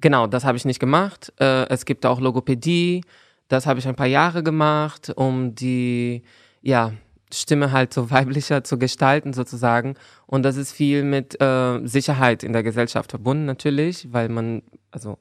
genau, 0.00 0.28
das 0.28 0.44
habe 0.44 0.56
ich 0.56 0.64
nicht 0.64 0.80
gemacht. 0.80 1.32
Äh, 1.40 1.68
es 1.68 1.84
gibt 1.84 2.06
auch 2.06 2.20
Logopädie. 2.20 3.02
Das 3.50 3.66
habe 3.66 3.80
ich 3.80 3.88
ein 3.88 3.96
paar 3.96 4.06
Jahre 4.06 4.42
gemacht, 4.44 5.12
um 5.16 5.56
die, 5.56 6.22
ja, 6.62 6.92
Stimme 7.32 7.72
halt 7.72 7.92
so 7.92 8.10
weiblicher 8.10 8.64
zu 8.64 8.78
gestalten 8.78 9.32
sozusagen. 9.32 9.96
Und 10.26 10.44
das 10.44 10.56
ist 10.56 10.72
viel 10.72 11.02
mit 11.02 11.40
äh, 11.40 11.84
Sicherheit 11.84 12.42
in 12.42 12.52
der 12.52 12.62
Gesellschaft 12.62 13.10
verbunden 13.10 13.44
natürlich, 13.44 14.12
weil 14.12 14.28
man, 14.28 14.62
also 14.90 15.18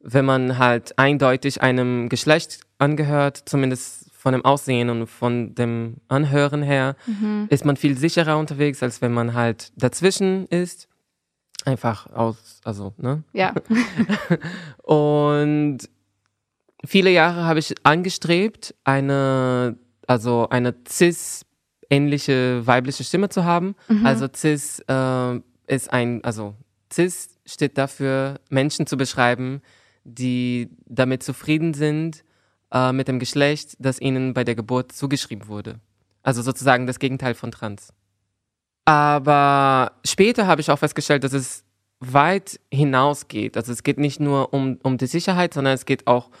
wenn 0.00 0.24
man 0.24 0.58
halt 0.58 0.98
eindeutig 0.98 1.62
einem 1.62 2.08
Geschlecht 2.08 2.60
angehört, 2.78 3.42
zumindest 3.46 4.10
von 4.12 4.32
dem 4.32 4.44
Aussehen 4.44 4.90
und 4.90 5.06
von 5.06 5.54
dem 5.54 5.98
Anhören 6.08 6.62
her, 6.62 6.96
mhm. 7.06 7.46
ist 7.48 7.64
man 7.64 7.76
viel 7.76 7.96
sicherer 7.96 8.38
unterwegs, 8.38 8.82
als 8.82 9.02
wenn 9.02 9.12
man 9.12 9.34
halt 9.34 9.72
dazwischen 9.76 10.46
ist. 10.46 10.88
Einfach 11.64 12.12
aus, 12.12 12.60
also, 12.64 12.92
ne? 12.96 13.22
Ja. 13.32 13.54
und 14.82 15.78
viele 16.84 17.10
Jahre 17.10 17.44
habe 17.44 17.58
ich 17.58 17.74
angestrebt, 17.84 18.74
eine 18.84 19.76
also 20.06 20.48
eine 20.48 20.74
cis-ähnliche 20.88 22.66
weibliche 22.66 23.04
Stimme 23.04 23.28
zu 23.28 23.44
haben. 23.44 23.74
Mhm. 23.88 24.06
Also 24.06 24.28
cis 24.34 24.80
äh, 24.88 25.40
ist 25.66 25.92
ein, 25.92 26.22
also 26.24 26.54
cis 26.92 27.38
steht 27.46 27.78
dafür, 27.78 28.40
Menschen 28.50 28.86
zu 28.86 28.96
beschreiben, 28.96 29.62
die 30.04 30.70
damit 30.86 31.22
zufrieden 31.22 31.74
sind 31.74 32.24
äh, 32.72 32.92
mit 32.92 33.08
dem 33.08 33.18
Geschlecht, 33.18 33.76
das 33.78 34.00
ihnen 34.00 34.34
bei 34.34 34.44
der 34.44 34.54
Geburt 34.54 34.92
zugeschrieben 34.92 35.48
wurde. 35.48 35.80
Also 36.22 36.42
sozusagen 36.42 36.86
das 36.86 36.98
Gegenteil 36.98 37.34
von 37.34 37.50
trans. 37.50 37.92
Aber 38.84 39.92
später 40.04 40.46
habe 40.46 40.60
ich 40.60 40.70
auch 40.70 40.78
festgestellt, 40.78 41.24
dass 41.24 41.32
es 41.32 41.64
weit 42.00 42.58
hinausgeht. 42.72 43.56
Also 43.56 43.72
es 43.72 43.84
geht 43.84 43.98
nicht 43.98 44.18
nur 44.18 44.52
um, 44.52 44.78
um 44.82 44.98
die 44.98 45.06
Sicherheit, 45.06 45.54
sondern 45.54 45.74
es 45.74 45.86
geht 45.86 46.08
auch 46.08 46.26
um 46.26 46.32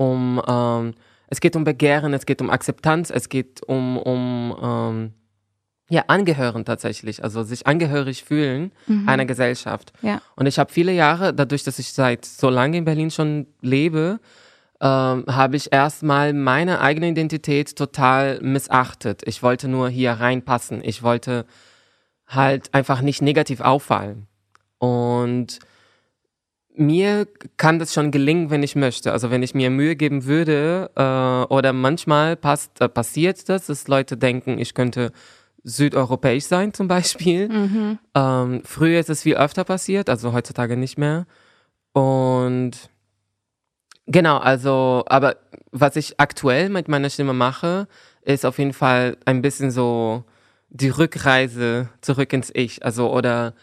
ähm, 0.00 0.94
es 1.28 1.40
geht 1.40 1.56
um 1.56 1.64
Begehren, 1.64 2.12
es 2.14 2.26
geht 2.26 2.40
um 2.40 2.50
Akzeptanz, 2.50 3.10
es 3.10 3.28
geht 3.28 3.62
um, 3.62 3.96
um 3.98 4.56
ähm, 4.62 5.12
ja, 5.88 6.04
Angehören 6.06 6.64
tatsächlich, 6.64 7.22
also 7.22 7.42
sich 7.42 7.66
angehörig 7.66 8.24
fühlen 8.24 8.72
mhm. 8.86 9.08
einer 9.08 9.26
Gesellschaft. 9.26 9.92
Ja. 10.02 10.22
Und 10.36 10.46
ich 10.46 10.58
habe 10.58 10.72
viele 10.72 10.92
Jahre, 10.92 11.34
dadurch, 11.34 11.64
dass 11.64 11.78
ich 11.78 11.92
seit 11.92 12.24
so 12.24 12.48
lange 12.48 12.78
in 12.78 12.84
Berlin 12.84 13.10
schon 13.10 13.46
lebe, 13.60 14.20
ähm, 14.80 15.24
habe 15.28 15.56
ich 15.56 15.72
erstmal 15.72 16.32
meine 16.32 16.80
eigene 16.80 17.08
Identität 17.08 17.76
total 17.76 18.40
missachtet. 18.40 19.22
Ich 19.26 19.42
wollte 19.42 19.68
nur 19.68 19.88
hier 19.88 20.12
reinpassen. 20.12 20.82
Ich 20.82 21.02
wollte 21.02 21.44
halt 22.26 22.72
einfach 22.72 23.02
nicht 23.02 23.20
negativ 23.20 23.60
auffallen. 23.60 24.26
Und 24.78 25.58
mir 26.74 27.26
kann 27.56 27.78
das 27.78 27.92
schon 27.92 28.10
gelingen, 28.10 28.50
wenn 28.50 28.62
ich 28.62 28.76
möchte. 28.76 29.12
Also 29.12 29.30
wenn 29.30 29.42
ich 29.42 29.54
mir 29.54 29.70
Mühe 29.70 29.96
geben 29.96 30.24
würde 30.24 30.90
äh, 30.94 31.52
oder 31.52 31.72
manchmal 31.72 32.36
passt, 32.36 32.80
äh, 32.80 32.88
passiert 32.88 33.48
das, 33.48 33.66
dass 33.66 33.88
Leute 33.88 34.16
denken, 34.16 34.58
ich 34.58 34.74
könnte 34.74 35.12
südeuropäisch 35.62 36.44
sein 36.44 36.72
zum 36.72 36.88
Beispiel. 36.88 37.48
Mhm. 37.48 37.98
Ähm, 38.14 38.62
früher 38.64 39.00
ist 39.00 39.10
es 39.10 39.22
viel 39.22 39.36
öfter 39.36 39.64
passiert, 39.64 40.08
also 40.08 40.32
heutzutage 40.32 40.76
nicht 40.76 40.98
mehr. 40.98 41.26
Und 41.92 42.72
genau, 44.06 44.38
also, 44.38 45.04
aber 45.06 45.36
was 45.72 45.96
ich 45.96 46.18
aktuell 46.18 46.68
mit 46.68 46.88
meiner 46.88 47.10
Stimme 47.10 47.34
mache, 47.34 47.88
ist 48.22 48.46
auf 48.46 48.58
jeden 48.58 48.72
Fall 48.72 49.16
ein 49.24 49.42
bisschen 49.42 49.70
so 49.70 50.24
die 50.68 50.88
Rückreise 50.88 51.88
zurück 52.00 52.32
ins 52.32 52.50
Ich. 52.54 52.84
Also 52.84 53.12
oder 53.12 53.54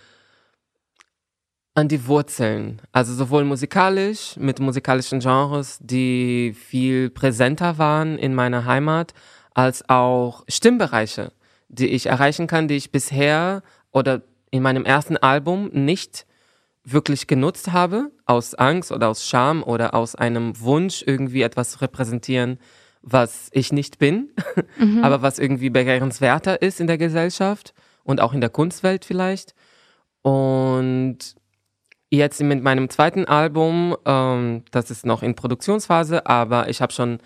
an 1.77 1.87
die 1.87 2.07
Wurzeln. 2.07 2.81
Also 2.91 3.13
sowohl 3.13 3.43
musikalisch 3.43 4.35
mit 4.37 4.59
musikalischen 4.59 5.19
Genres, 5.19 5.77
die 5.79 6.55
viel 6.57 7.11
präsenter 7.11 7.77
waren 7.77 8.17
in 8.17 8.33
meiner 8.33 8.65
Heimat, 8.65 9.13
als 9.53 9.87
auch 9.87 10.43
Stimmbereiche, 10.47 11.31
die 11.69 11.89
ich 11.89 12.07
erreichen 12.07 12.47
kann, 12.47 12.67
die 12.67 12.77
ich 12.77 12.91
bisher 12.91 13.61
oder 13.91 14.23
in 14.49 14.63
meinem 14.63 14.85
ersten 14.85 15.17
Album 15.17 15.69
nicht 15.71 16.25
wirklich 16.83 17.27
genutzt 17.27 17.71
habe, 17.71 18.09
aus 18.25 18.55
Angst 18.55 18.91
oder 18.91 19.09
aus 19.09 19.27
Scham 19.27 19.61
oder 19.61 19.93
aus 19.93 20.15
einem 20.15 20.59
Wunsch, 20.59 21.03
irgendwie 21.05 21.43
etwas 21.43 21.71
zu 21.71 21.81
repräsentieren, 21.81 22.57
was 23.03 23.49
ich 23.51 23.71
nicht 23.71 23.99
bin, 23.99 24.31
mhm. 24.79 25.03
aber 25.03 25.21
was 25.21 25.37
irgendwie 25.37 25.69
begehrenswerter 25.69 26.59
ist 26.59 26.79
in 26.79 26.87
der 26.87 26.97
Gesellschaft 26.97 27.75
und 28.03 28.19
auch 28.19 28.33
in 28.33 28.41
der 28.41 28.49
Kunstwelt 28.49 29.05
vielleicht. 29.05 29.53
Und 30.23 31.35
Jetzt 32.09 32.41
mit 32.41 32.63
meinem 32.63 32.89
zweiten 32.89 33.25
Album, 33.25 33.95
ähm, 34.05 34.63
das 34.71 34.91
ist 34.91 35.05
noch 35.05 35.23
in 35.23 35.35
Produktionsphase, 35.35 36.25
aber 36.25 36.69
ich 36.69 36.81
habe 36.81 36.93
schon, 36.93 37.19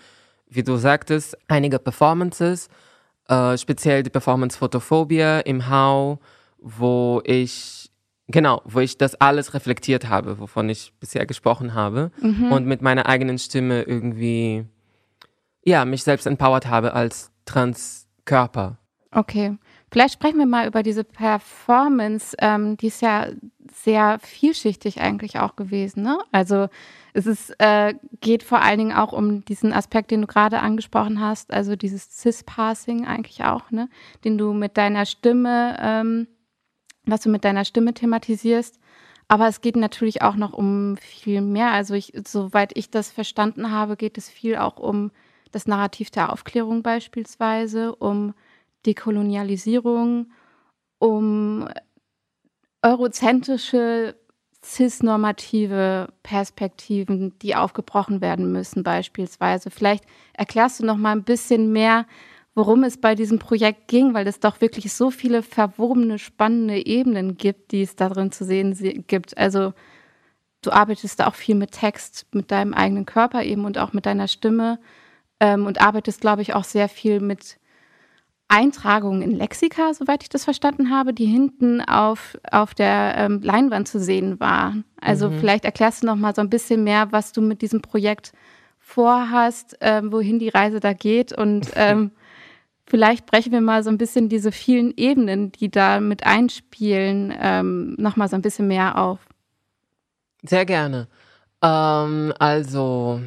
wie 0.48 0.64
du 0.64 0.76
sagtest, 0.76 1.38
einige 1.46 1.78
Performances, 1.78 2.68
äh, 3.28 3.56
speziell 3.56 4.02
die 4.02 4.10
Performance 4.10 4.58
Photophobia 4.58 5.40
im 5.40 5.70
How, 5.70 6.18
wo 6.58 7.22
ich, 7.24 7.92
genau, 8.26 8.60
wo 8.64 8.80
ich 8.80 8.98
das 8.98 9.14
alles 9.14 9.54
reflektiert 9.54 10.08
habe, 10.08 10.40
wovon 10.40 10.68
ich 10.68 10.92
bisher 10.98 11.26
gesprochen 11.26 11.74
habe 11.74 12.10
mhm. 12.20 12.50
und 12.50 12.66
mit 12.66 12.82
meiner 12.82 13.06
eigenen 13.06 13.38
Stimme 13.38 13.82
irgendwie, 13.82 14.66
ja, 15.64 15.84
mich 15.84 16.02
selbst 16.02 16.26
empowert 16.26 16.66
habe 16.66 16.94
als 16.94 17.30
Transkörper. 17.44 18.78
Okay. 19.12 19.56
Vielleicht 19.92 20.14
sprechen 20.14 20.38
wir 20.38 20.46
mal 20.46 20.66
über 20.66 20.82
diese 20.82 21.04
Performance. 21.04 22.34
Ähm, 22.40 22.78
die 22.78 22.86
ist 22.86 23.02
ja 23.02 23.26
sehr 23.74 24.18
vielschichtig 24.20 25.00
eigentlich 25.00 25.38
auch 25.38 25.56
gewesen. 25.56 26.02
Ne? 26.02 26.18
Also 26.30 26.68
es 27.12 27.26
ist, 27.26 27.54
äh, 27.58 27.94
geht 28.20 28.42
vor 28.42 28.62
allen 28.62 28.78
Dingen 28.78 28.92
auch 28.92 29.12
um 29.12 29.44
diesen 29.44 29.72
Aspekt, 29.72 30.10
den 30.10 30.22
du 30.22 30.26
gerade 30.26 30.60
angesprochen 30.60 31.20
hast, 31.20 31.52
also 31.52 31.76
dieses 31.76 32.18
Cis-Passing 32.20 33.06
eigentlich 33.06 33.44
auch, 33.44 33.70
ne? 33.70 33.88
den 34.24 34.38
du 34.38 34.52
mit 34.52 34.76
deiner 34.76 35.06
Stimme, 35.06 35.76
ähm, 35.80 36.28
was 37.04 37.20
du 37.20 37.30
mit 37.30 37.44
deiner 37.44 37.64
Stimme 37.64 37.94
thematisierst. 37.94 38.78
Aber 39.28 39.48
es 39.48 39.60
geht 39.60 39.76
natürlich 39.76 40.22
auch 40.22 40.36
noch 40.36 40.52
um 40.52 40.96
viel 40.98 41.40
mehr. 41.40 41.70
Also 41.70 41.94
ich, 41.94 42.12
soweit 42.26 42.76
ich 42.76 42.90
das 42.90 43.10
verstanden 43.10 43.70
habe, 43.70 43.96
geht 43.96 44.18
es 44.18 44.28
viel 44.28 44.56
auch 44.56 44.76
um 44.76 45.10
das 45.52 45.66
Narrativ 45.66 46.10
der 46.10 46.32
Aufklärung 46.32 46.82
beispielsweise, 46.82 47.94
um 47.94 48.34
Dekolonialisierung, 48.84 50.32
um 50.98 51.68
eurozentrische 52.82 54.16
cis-normative 54.64 56.08
Perspektiven, 56.22 57.36
die 57.40 57.56
aufgebrochen 57.56 58.20
werden 58.20 58.52
müssen 58.52 58.82
beispielsweise. 58.82 59.70
Vielleicht 59.70 60.04
erklärst 60.34 60.80
du 60.80 60.86
noch 60.86 60.96
mal 60.96 61.12
ein 61.12 61.24
bisschen 61.24 61.72
mehr, 61.72 62.06
worum 62.54 62.84
es 62.84 62.98
bei 63.00 63.14
diesem 63.14 63.38
Projekt 63.38 63.88
ging, 63.88 64.14
weil 64.14 64.26
es 64.26 64.40
doch 64.40 64.60
wirklich 64.60 64.92
so 64.92 65.10
viele 65.10 65.42
verwobene, 65.42 66.18
spannende 66.18 66.86
Ebenen 66.86 67.36
gibt, 67.36 67.72
die 67.72 67.82
es 67.82 67.96
darin 67.96 68.30
zu 68.30 68.44
sehen 68.44 69.04
gibt. 69.06 69.36
Also 69.36 69.72
du 70.60 70.70
arbeitest 70.70 71.18
da 71.18 71.26
auch 71.26 71.34
viel 71.34 71.54
mit 71.54 71.72
Text, 71.72 72.26
mit 72.32 72.50
deinem 72.50 72.74
eigenen 72.74 73.06
Körper 73.06 73.42
eben 73.42 73.64
und 73.64 73.78
auch 73.78 73.92
mit 73.92 74.06
deiner 74.06 74.28
Stimme 74.28 74.78
ähm, 75.40 75.66
und 75.66 75.80
arbeitest, 75.80 76.20
glaube 76.20 76.42
ich, 76.42 76.54
auch 76.54 76.64
sehr 76.64 76.88
viel 76.88 77.20
mit 77.20 77.58
Eintragungen 78.52 79.22
in 79.22 79.30
Lexika, 79.30 79.94
soweit 79.94 80.22
ich 80.22 80.28
das 80.28 80.44
verstanden 80.44 80.90
habe, 80.90 81.14
die 81.14 81.24
hinten 81.24 81.80
auf, 81.80 82.36
auf 82.50 82.74
der 82.74 83.14
ähm, 83.16 83.40
Leinwand 83.40 83.88
zu 83.88 83.98
sehen 83.98 84.40
waren. 84.40 84.84
Also 85.00 85.30
mhm. 85.30 85.38
vielleicht 85.38 85.64
erklärst 85.64 86.02
du 86.02 86.06
noch 86.06 86.16
mal 86.16 86.34
so 86.34 86.42
ein 86.42 86.50
bisschen 86.50 86.84
mehr, 86.84 87.12
was 87.12 87.32
du 87.32 87.40
mit 87.40 87.62
diesem 87.62 87.80
Projekt 87.80 88.32
vorhast, 88.78 89.78
ähm, 89.80 90.12
wohin 90.12 90.38
die 90.38 90.50
Reise 90.50 90.80
da 90.80 90.92
geht 90.92 91.32
und 91.32 91.70
ähm, 91.76 92.10
vielleicht 92.84 93.24
brechen 93.24 93.52
wir 93.52 93.62
mal 93.62 93.82
so 93.82 93.88
ein 93.88 93.96
bisschen 93.96 94.28
diese 94.28 94.52
vielen 94.52 94.92
Ebenen, 94.98 95.50
die 95.52 95.70
da 95.70 95.98
mit 96.00 96.26
einspielen, 96.26 97.32
ähm, 97.40 97.94
noch 97.96 98.16
mal 98.16 98.28
so 98.28 98.36
ein 98.36 98.42
bisschen 98.42 98.68
mehr 98.68 98.98
auf. 98.98 99.20
Sehr 100.42 100.66
gerne. 100.66 101.08
Ähm, 101.62 102.34
also 102.38 103.22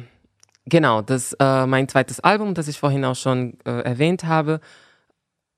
genau, 0.66 1.02
das 1.02 1.32
äh, 1.40 1.66
mein 1.66 1.88
zweites 1.88 2.20
Album, 2.20 2.54
das 2.54 2.68
ich 2.68 2.78
vorhin 2.78 3.04
auch 3.04 3.16
schon 3.16 3.58
äh, 3.64 3.80
erwähnt 3.80 4.22
habe, 4.22 4.60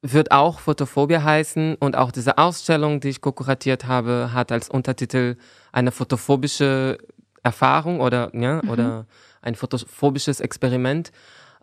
wird 0.02 0.30
auch 0.30 0.60
Photophobia 0.60 1.22
heißen 1.22 1.74
und 1.76 1.96
auch 1.96 2.12
diese 2.12 2.38
Ausstellung, 2.38 3.00
die 3.00 3.08
ich 3.08 3.20
kuratiert 3.20 3.86
habe, 3.86 4.30
hat 4.32 4.52
als 4.52 4.68
Untertitel 4.68 5.36
eine 5.72 5.90
photophobische 5.90 6.98
Erfahrung 7.42 8.00
oder 8.00 8.30
ja 8.34 8.60
mhm. 8.62 8.70
oder 8.70 9.06
ein 9.42 9.54
photophobisches 9.54 10.40
Experiment. 10.40 11.10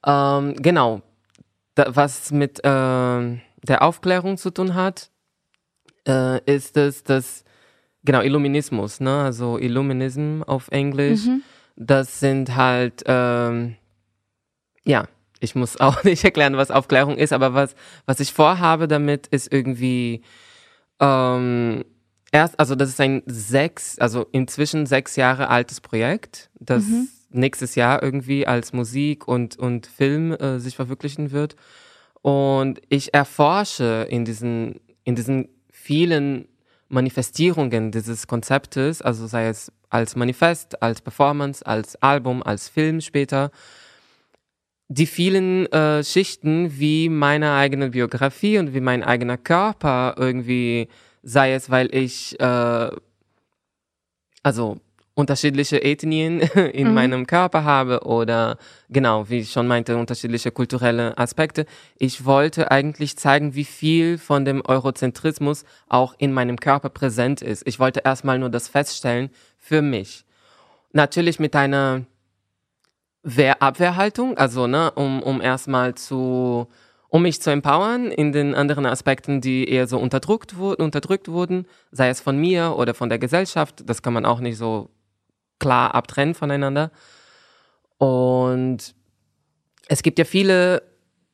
Ähm, 0.06 0.56
genau, 0.56 1.01
da, 1.75 1.96
was 1.96 2.32
mit 2.32 2.60
äh, 2.60 2.62
der 2.63 3.82
Aufklärung 3.82 4.38
zu 4.38 4.51
tun 4.51 4.75
hat, 4.75 5.10
äh, 6.08 6.39
ist 6.46 6.77
es 6.77 7.04
das 7.04 7.44
genau 8.04 8.22
Illuminismus, 8.22 9.00
ne? 9.00 9.24
Also 9.24 9.58
Illuminism 9.58 10.44
auf 10.46 10.68
Englisch. 10.70 11.25
Mhm. 11.25 11.42
Das 11.77 12.20
sind 12.20 12.56
halt 12.56 13.04
ähm, 13.06 13.75
ja 14.86 15.08
ich 15.39 15.56
muss 15.56 15.77
auch 15.80 16.04
nicht 16.04 16.24
erklären, 16.24 16.58
was 16.58 16.72
Aufklärung 16.72 17.18
ist, 17.18 17.34
aber 17.34 17.54
was, 17.54 17.75
was 18.06 18.20
ich 18.20 18.34
vorhabe 18.34 18.88
damit, 18.88 19.27
ist 19.27 19.51
irgendwie 19.51 20.24
Ähm, 21.00 21.84
erst, 22.32 22.60
also 22.60 22.75
das 22.75 22.89
ist 22.89 23.01
ein 23.01 23.24
sechs, 23.25 23.98
also 24.00 24.25
inzwischen 24.32 24.86
sechs 24.86 25.15
Jahre 25.15 25.50
altes 25.50 25.82
Projekt, 25.82 26.50
das 26.60 26.84
mhm. 26.84 27.08
nächstes 27.30 27.75
Jahr 27.75 28.04
irgendwie 28.04 28.48
als 28.48 28.74
Musik 28.74 29.27
und, 29.27 29.58
und 29.58 29.88
Film 29.88 30.34
äh, 30.34 30.60
sich 30.60 30.75
verwirklichen 30.75 31.32
wird. 31.32 31.56
Und 32.22 32.82
ich 32.89 33.13
erforsche 33.13 34.08
in 34.10 34.25
diesen, 34.25 34.80
in 35.04 35.15
diesen 35.15 35.50
vielen 35.72 36.48
Manifestierungen 36.89 37.92
dieses 37.92 38.27
Konzeptes, 38.27 39.01
also 39.01 39.27
sei 39.27 39.48
es 39.48 39.72
als 39.89 40.15
Manifest, 40.15 40.82
als 40.82 41.01
Performance, 41.01 41.65
als 41.65 41.96
Album, 42.01 42.44
als 42.44 42.68
Film 42.68 43.01
später, 43.01 43.51
die 44.88 45.08
vielen 45.08 45.65
äh, 45.72 46.04
Schichten 46.04 46.80
wie 46.80 47.10
meine 47.10 47.54
eigene 47.54 47.89
Biografie 47.89 48.60
und 48.60 48.74
wie 48.74 48.82
mein 48.82 49.04
eigener 49.04 49.38
Körper 49.38 50.15
irgendwie, 50.18 50.88
sei 51.24 51.54
es, 51.54 51.70
weil 51.70 51.94
ich 51.94 52.39
äh, 52.39 52.89
also 54.44 54.77
unterschiedliche 55.15 55.82
Ethnien 55.82 56.39
in 56.74 56.89
mhm. 56.89 56.94
meinem 56.94 57.27
Körper 57.27 57.63
habe 57.63 58.01
oder 58.01 58.58
genau, 58.89 59.30
wie 59.30 59.39
ich 59.39 59.51
schon 59.51 59.65
meinte, 59.65 59.98
unterschiedliche 59.98 60.51
kulturelle 60.51 61.18
Aspekte. 61.18 61.65
Ich 61.98 62.25
wollte 62.25 62.70
eigentlich 62.70 63.18
zeigen, 63.18 63.56
wie 63.56 63.65
viel 63.65 64.18
von 64.20 64.46
dem 64.46 64.62
Eurozentrismus 64.63 65.63
auch 65.88 66.13
in 66.18 66.32
meinem 66.32 66.60
Körper 66.60 66.89
präsent 66.89 67.42
ist. 67.42 67.65
Ich 67.65 67.80
wollte 67.80 68.01
erstmal 68.04 68.38
nur 68.38 68.50
das 68.50 68.68
feststellen 68.68 69.32
für 69.58 69.82
mich. 69.82 70.25
Natürlich 70.92 71.39
mit 71.39 71.56
einer 71.56 72.06
Wehrabwehrhaltung, 73.25 74.38
also 74.38 74.67
ne, 74.67 74.91
um, 74.91 75.22
um 75.24 75.41
erstmal 75.41 75.96
zu, 75.96 76.67
um 77.10 77.24
mich 77.24 77.41
zu 77.41 77.50
empowern 77.50 78.12
in 78.12 78.32
den 78.32 78.53
anderen 78.53 78.86
Aspekten, 78.86 79.41
die 79.41 79.67
eher 79.67 79.88
so 79.88 79.98
unterdrückt, 79.98 80.53
unterdrückt 80.53 81.27
wurden, 81.27 81.65
sei 81.91 82.10
es 82.10 82.22
von 82.22 82.38
mir 82.38 82.75
oder 82.77 82.94
von 82.94 83.10
der 83.10 83.17
Gesellschaft, 83.17 83.84
das 83.89 84.03
kann 84.03 84.13
man 84.13 84.25
auch 84.25 84.39
nicht 84.39 84.58
so 84.58 84.91
klar 85.60 85.96
abtrennen 85.96 86.36
voneinander. 86.36 86.91
Und 87.98 88.94
es 89.88 90.03
gibt 90.03 90.20
ja 90.20 90.25
viele 90.25 90.84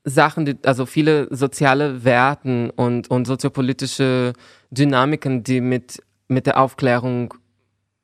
Sachen, 0.05 0.45
die, 0.45 0.57
also 0.63 0.86
viele 0.86 1.27
soziale 1.36 2.05
Werten 2.05 2.69
und, 2.69 3.10
und 3.10 3.25
soziopolitische 3.25 4.31
Dynamiken, 4.69 5.43
die 5.43 5.60
mit, 5.60 6.01
mit 6.29 6.45
der 6.45 6.60
Aufklärung 6.60 7.33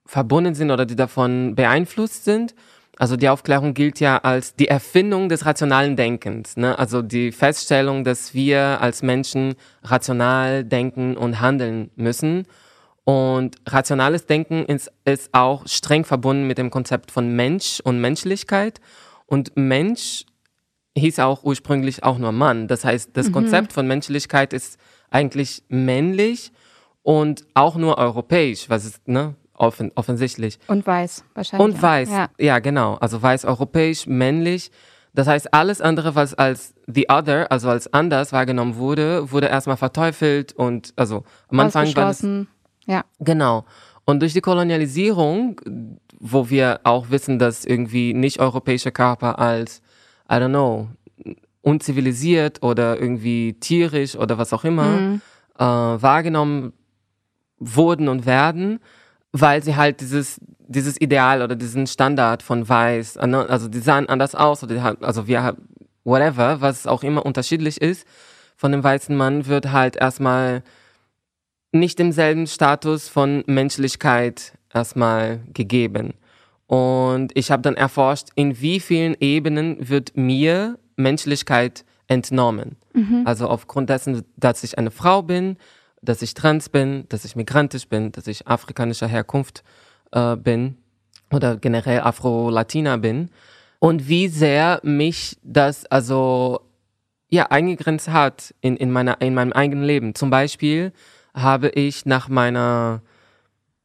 verbunden 0.06 0.56
sind 0.56 0.72
oder 0.72 0.86
die 0.86 0.98
davon 0.98 1.56
beeinflusst 1.56 2.26
sind. 2.26 2.54
Also 3.00 3.16
die 3.16 3.30
Aufklärung 3.30 3.74
gilt 3.74 4.00
ja 4.00 4.18
als 4.18 4.56
die 4.56 4.68
Erfindung 4.68 5.30
des 5.30 5.46
rationalen 5.46 5.96
Denkens. 5.96 6.58
Ne? 6.58 6.78
Also 6.78 7.04
die 7.04 7.32
Feststellung, 7.32 8.04
dass 8.04 8.34
wir 8.34 8.82
als 8.82 9.04
Menschen 9.04 9.54
rational 9.84 10.64
denken 10.64 11.16
und 11.16 11.40
handeln 11.40 11.92
müssen. 11.96 12.48
Und 13.04 13.56
rationales 13.68 14.26
Denken 14.26 14.66
ist, 14.66 14.92
ist 15.06 15.34
auch 15.34 15.68
streng 15.68 16.06
verbunden 16.06 16.48
mit 16.48 16.58
dem 16.58 16.72
Konzept 16.72 17.12
von 17.12 17.36
Mensch 17.36 17.80
und 17.84 18.02
Menschlichkeit. 18.02 18.82
Und 19.28 19.56
Mensch 19.56 20.26
hieß 20.98 21.20
auch 21.20 21.44
ursprünglich 21.44 22.04
auch 22.04 22.18
nur 22.18 22.32
Mann. 22.32 22.68
Das 22.68 22.84
heißt, 22.84 23.12
das 23.14 23.28
mhm. 23.30 23.34
Konzept 23.34 23.74
von 23.74 23.88
Menschlichkeit 23.88 24.54
ist 24.54 24.80
eigentlich 25.12 25.64
männlich 25.70 26.52
und 27.04 27.46
auch 27.54 27.76
nur 27.76 27.98
europäisch, 27.98 28.70
was 28.70 28.86
ist, 28.86 29.08
ne, 29.08 29.36
offen, 29.58 29.92
offensichtlich. 29.96 30.60
Und 30.68 30.88
weiß, 30.88 31.26
wahrscheinlich. 31.34 31.66
Und 31.66 31.82
weiß, 31.82 32.10
ja. 32.10 32.30
ja, 32.38 32.60
genau. 32.60 32.96
Also 32.96 33.22
weiß, 33.22 33.46
europäisch, 33.46 34.08
männlich. 34.08 34.72
Das 35.14 35.28
heißt, 35.28 35.54
alles 35.54 35.82
andere, 35.82 36.16
was 36.16 36.34
als 36.36 36.76
the 36.86 37.08
other, 37.10 37.52
also 37.52 37.70
als 37.70 37.92
anders 37.92 38.32
wahrgenommen 38.34 38.76
wurde, 38.76 39.32
wurde 39.32 39.48
erstmal 39.48 39.78
verteufelt 39.78 40.54
und 40.54 40.94
also 40.96 41.24
am 41.50 41.60
Anfang 41.60 41.96
war 41.96 42.12
es, 42.12 42.26
ja. 42.86 43.04
Genau. 43.20 43.66
Und 44.06 44.22
durch 44.22 44.34
die 44.34 44.42
Kolonialisierung, 44.42 45.60
wo 46.20 46.50
wir 46.50 46.82
auch 46.84 47.10
wissen, 47.10 47.40
dass 47.40 47.66
irgendwie 47.66 48.14
nicht 48.14 48.40
europäische 48.40 48.92
Körper 48.92 49.40
als, 49.40 49.82
I 50.30 50.36
don't 50.36 50.50
know, 50.50 50.88
unzivilisiert 51.62 52.64
oder 52.64 53.00
irgendwie 53.00 53.56
tierisch 53.60 54.16
oder 54.16 54.38
was 54.38 54.54
auch 54.54 54.64
immer 54.64 54.86
mhm. 54.86 55.22
äh, 55.58 55.64
wahrgenommen 55.64 56.74
wurden 57.60 58.08
und 58.08 58.26
werden, 58.26 58.80
weil 59.32 59.64
sie 59.64 59.76
halt 59.76 60.02
dieses 60.02 60.40
dieses 60.70 61.00
Ideal 61.00 61.42
oder 61.42 61.56
diesen 61.56 61.88
Standard 61.88 62.44
von 62.44 62.68
Weiß, 62.68 63.16
äh, 63.16 63.28
ne, 63.28 63.50
also 63.50 63.68
die 63.68 63.80
sahen 63.80 64.10
anders 64.10 64.36
aus 64.36 64.64
oder 64.64 64.98
also 65.02 65.28
wir 65.28 65.56
whatever, 66.04 66.62
was 66.62 66.88
auch 66.88 67.04
immer 67.04 67.26
unterschiedlich 67.26 67.82
ist 67.82 68.06
von 68.56 68.72
dem 68.72 68.84
weißen 68.84 69.16
Mann, 69.16 69.46
wird 69.46 69.72
halt 69.72 69.96
erstmal 69.96 70.64
nicht 71.72 72.00
demselben 72.00 72.48
Status 72.48 73.08
von 73.08 73.44
Menschlichkeit 73.46 74.54
erstmal 74.74 75.42
gegeben. 75.54 76.14
Und 76.66 77.32
ich 77.36 77.52
habe 77.52 77.62
dann 77.62 77.76
erforscht, 77.76 78.30
in 78.36 78.60
wie 78.60 78.80
vielen 78.80 79.16
Ebenen 79.20 79.90
wird 79.90 80.18
mir 80.18 80.80
Menschlichkeit 80.96 81.86
entnommen. 82.08 82.78
Mhm. 82.94 83.24
Also 83.26 83.48
aufgrund 83.48 83.90
dessen, 83.90 84.24
dass 84.36 84.64
ich 84.64 84.78
eine 84.78 84.92
Frau 84.92 85.22
bin, 85.22 85.58
dass 86.08 86.22
ich 86.22 86.34
trans 86.34 86.70
bin, 86.70 87.06
dass 87.10 87.26
ich 87.26 87.36
migrantisch 87.36 87.90
bin, 87.90 88.14
dass 88.14 88.28
ich 88.28 88.48
afrikanischer 88.48 89.08
Herkunft 89.08 89.64
äh, 90.14 90.38
bin 90.38 90.78
oder 91.34 91.58
generell 91.58 92.00
Afro-Latina 92.00 92.96
bin 92.96 93.30
und 93.80 94.08
wie 94.08 94.30
sehr 94.30 94.80
mich 94.84 95.38
das 95.44 95.86
also 95.86 96.62
ja 97.30 97.48
eingegrenzt 97.48 98.08
hat 98.08 98.56
in, 98.62 98.78
in, 98.78 98.90
meiner, 98.90 99.20
in 99.20 99.34
meinem 99.34 99.52
eigenen 99.52 99.84
Leben. 99.84 100.16
Zum 100.16 100.30
Beispiel 100.30 100.94
habe 101.34 101.70
ich 101.70 102.06
nach 102.06 102.30
meiner 102.30 103.02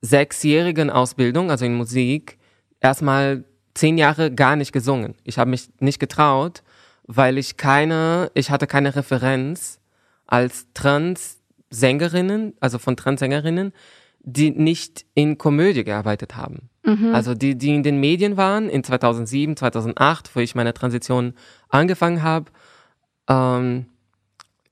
sechsjährigen 0.00 0.90
Ausbildung, 0.90 1.50
also 1.50 1.64
in 1.64 1.74
Musik, 1.74 2.38
erstmal 2.80 3.44
zehn 3.74 3.98
Jahre 3.98 4.32
gar 4.32 4.54
nicht 4.54 4.72
gesungen. 4.72 5.16
Ich 5.24 5.38
habe 5.38 5.50
mich 5.50 5.70
nicht 5.80 5.98
getraut, 5.98 6.62
weil 7.02 7.36
ich 7.36 7.56
keine, 7.56 8.30
ich 8.34 8.50
hatte 8.50 8.68
keine 8.68 8.94
Referenz 8.94 9.80
als 10.26 10.68
trans 10.72 11.41
Sängerinnen, 11.72 12.54
also 12.60 12.78
von 12.78 12.96
Transsängerinnen, 12.96 13.72
die 14.20 14.50
nicht 14.50 15.04
in 15.14 15.38
Komödie 15.38 15.84
gearbeitet 15.84 16.36
haben. 16.36 16.70
Mhm. 16.84 17.14
Also 17.14 17.34
die, 17.34 17.56
die 17.56 17.74
in 17.74 17.82
den 17.82 17.98
Medien 17.98 18.36
waren, 18.36 18.68
in 18.68 18.84
2007, 18.84 19.56
2008, 19.56 20.34
wo 20.34 20.40
ich 20.40 20.54
meine 20.54 20.74
Transition 20.74 21.34
angefangen 21.68 22.22
habe, 22.22 22.50
ähm, 23.28 23.86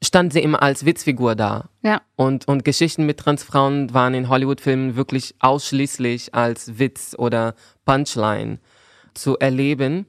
stand 0.02 0.32
sie 0.32 0.40
immer 0.40 0.62
als 0.62 0.84
Witzfigur 0.84 1.34
da. 1.34 1.68
Ja. 1.82 2.00
Und, 2.16 2.48
und 2.48 2.64
Geschichten 2.64 3.06
mit 3.06 3.18
Transfrauen 3.18 3.92
waren 3.92 4.14
in 4.14 4.28
Hollywood-Filmen 4.28 4.96
wirklich 4.96 5.34
ausschließlich 5.40 6.34
als 6.34 6.78
Witz 6.78 7.14
oder 7.18 7.54
Punchline 7.84 8.58
zu 9.14 9.38
erleben. 9.38 10.06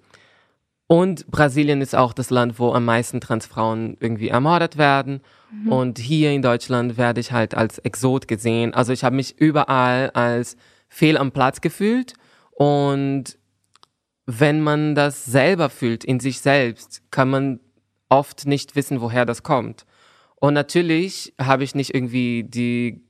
Und 0.87 1.27
Brasilien 1.27 1.81
ist 1.81 1.95
auch 1.95 2.13
das 2.13 2.29
Land, 2.29 2.59
wo 2.59 2.73
am 2.73 2.85
meisten 2.85 3.21
Transfrauen 3.21 3.97
irgendwie 3.99 4.29
ermordet 4.29 4.77
werden. 4.77 5.21
Mhm. 5.51 5.71
Und 5.71 5.99
hier 5.99 6.31
in 6.31 6.41
Deutschland 6.41 6.97
werde 6.97 7.19
ich 7.19 7.31
halt 7.31 7.55
als 7.55 7.77
Exot 7.79 8.27
gesehen. 8.27 8.73
Also 8.73 8.93
ich 8.93 9.03
habe 9.03 9.15
mich 9.15 9.37
überall 9.37 10.09
als 10.11 10.55
fehl 10.87 11.17
am 11.17 11.31
Platz 11.31 11.61
gefühlt. 11.61 12.13
Und 12.51 13.37
wenn 14.25 14.61
man 14.61 14.95
das 14.95 15.25
selber 15.25 15.69
fühlt 15.69 16.03
in 16.03 16.19
sich 16.19 16.39
selbst, 16.41 17.01
kann 17.11 17.29
man 17.29 17.59
oft 18.09 18.45
nicht 18.45 18.75
wissen, 18.75 19.01
woher 19.01 19.25
das 19.25 19.43
kommt. 19.43 19.85
Und 20.35 20.53
natürlich 20.53 21.33
habe 21.39 21.63
ich 21.63 21.75
nicht 21.75 21.93
irgendwie 21.93 22.43
die, 22.43 23.01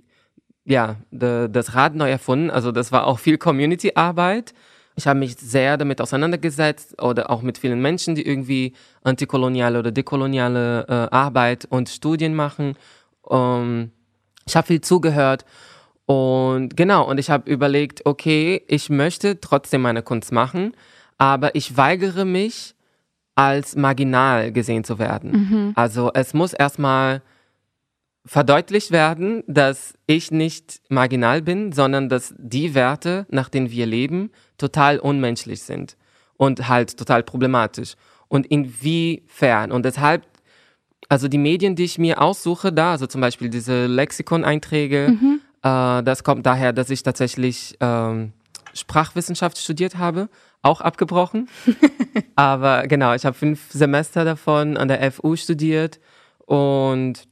ja, 0.65 0.97
de, 1.11 1.47
das 1.49 1.75
Rad 1.75 1.95
neu 1.95 2.09
erfunden. 2.09 2.49
Also 2.49 2.71
das 2.71 2.91
war 2.91 3.07
auch 3.07 3.19
viel 3.19 3.37
Community-Arbeit. 3.37 4.53
Ich 5.01 5.07
habe 5.07 5.17
mich 5.17 5.35
sehr 5.35 5.77
damit 5.77 5.99
auseinandergesetzt 5.99 7.01
oder 7.01 7.31
auch 7.31 7.41
mit 7.41 7.57
vielen 7.57 7.81
Menschen, 7.81 8.13
die 8.13 8.25
irgendwie 8.25 8.73
antikoloniale 9.03 9.79
oder 9.79 9.91
dekoloniale 9.91 10.85
äh, 10.87 11.15
Arbeit 11.15 11.65
und 11.65 11.89
Studien 11.89 12.35
machen. 12.35 12.75
Ähm, 13.27 13.89
ich 14.45 14.55
habe 14.55 14.67
viel 14.67 14.81
zugehört 14.81 15.43
und 16.05 16.77
genau, 16.77 17.09
und 17.09 17.17
ich 17.17 17.31
habe 17.31 17.49
überlegt, 17.49 18.05
okay, 18.05 18.61
ich 18.67 18.91
möchte 18.91 19.41
trotzdem 19.41 19.81
meine 19.81 20.03
Kunst 20.03 20.31
machen, 20.31 20.73
aber 21.17 21.55
ich 21.55 21.77
weigere 21.77 22.25
mich, 22.25 22.75
als 23.33 23.75
marginal 23.75 24.51
gesehen 24.51 24.83
zu 24.83 24.99
werden. 24.99 25.31
Mhm. 25.31 25.71
Also 25.75 26.11
es 26.13 26.35
muss 26.35 26.53
erstmal 26.53 27.23
verdeutlicht 28.25 28.91
werden, 28.91 29.43
dass 29.47 29.93
ich 30.05 30.31
nicht 30.31 30.81
marginal 30.89 31.41
bin, 31.41 31.71
sondern 31.71 32.07
dass 32.09 32.33
die 32.37 32.75
Werte, 32.75 33.25
nach 33.29 33.49
denen 33.49 33.71
wir 33.71 33.85
leben, 33.85 34.31
total 34.57 34.99
unmenschlich 34.99 35.63
sind 35.63 35.97
und 36.37 36.67
halt 36.67 36.97
total 36.97 37.23
problematisch. 37.23 37.95
Und 38.27 38.45
inwiefern? 38.45 39.71
Und 39.71 39.85
deshalb, 39.85 40.25
also 41.09 41.27
die 41.27 41.37
Medien, 41.37 41.75
die 41.75 41.83
ich 41.83 41.97
mir 41.97 42.21
aussuche, 42.21 42.71
da, 42.71 42.91
also 42.91 43.07
zum 43.07 43.21
Beispiel 43.21 43.49
diese 43.49 43.87
Lexikon-Einträge, 43.87 45.17
mhm. 45.19 45.41
äh, 45.63 46.03
das 46.03 46.23
kommt 46.23 46.45
daher, 46.45 46.73
dass 46.73 46.89
ich 46.89 47.03
tatsächlich 47.03 47.75
ähm, 47.79 48.33
Sprachwissenschaft 48.73 49.57
studiert 49.57 49.97
habe, 49.97 50.29
auch 50.61 50.79
abgebrochen. 50.79 51.49
Aber 52.35 52.87
genau, 52.87 53.13
ich 53.13 53.25
habe 53.25 53.35
fünf 53.35 53.71
Semester 53.71 54.23
davon 54.23 54.77
an 54.77 54.87
der 54.87 55.11
FU 55.11 55.35
studiert 55.35 55.99
und 56.45 57.27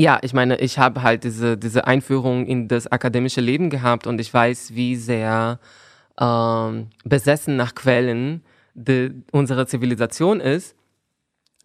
ja, 0.00 0.18
ich 0.22 0.32
meine, 0.32 0.58
ich 0.60 0.78
habe 0.78 1.02
halt 1.02 1.24
diese, 1.24 1.58
diese 1.58 1.86
Einführung 1.86 2.46
in 2.46 2.68
das 2.68 2.86
akademische 2.86 3.42
Leben 3.42 3.68
gehabt 3.68 4.06
und 4.06 4.18
ich 4.18 4.32
weiß, 4.32 4.74
wie 4.74 4.96
sehr 4.96 5.58
ähm, 6.18 6.88
besessen 7.04 7.56
nach 7.56 7.74
Quellen 7.74 8.42
de, 8.72 9.12
unsere 9.30 9.66
Zivilisation 9.66 10.40
ist. 10.40 10.74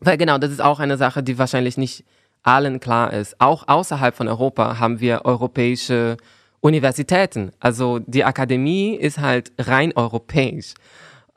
Weil 0.01 0.17
genau, 0.17 0.37
das 0.37 0.51
ist 0.51 0.61
auch 0.61 0.81
eine 0.81 0.97
Sache, 0.97 1.23
die 1.23 1.37
wahrscheinlich 1.37 1.77
nicht 1.77 2.03
allen 2.43 2.81
klar 2.81 3.13
ist. 3.13 3.39
Auch 3.39 3.69
außerhalb 3.69 4.13
von 4.13 4.27
Europa 4.27 4.79
haben 4.79 4.99
wir 4.99 5.23
europäische 5.23 6.17
Universitäten. 6.59 7.53
Also 7.61 7.99
die 7.99 8.25
Akademie 8.25 8.95
ist 8.95 9.19
halt 9.19 9.53
rein 9.57 9.93
europäisch 9.95 10.73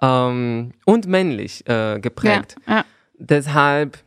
ähm, 0.02 0.72
und 0.84 1.06
männlich 1.06 1.64
äh, 1.68 2.00
geprägt. 2.00 2.56
Ja, 2.66 2.78
ja. 2.78 2.84
Deshalb 3.20 3.98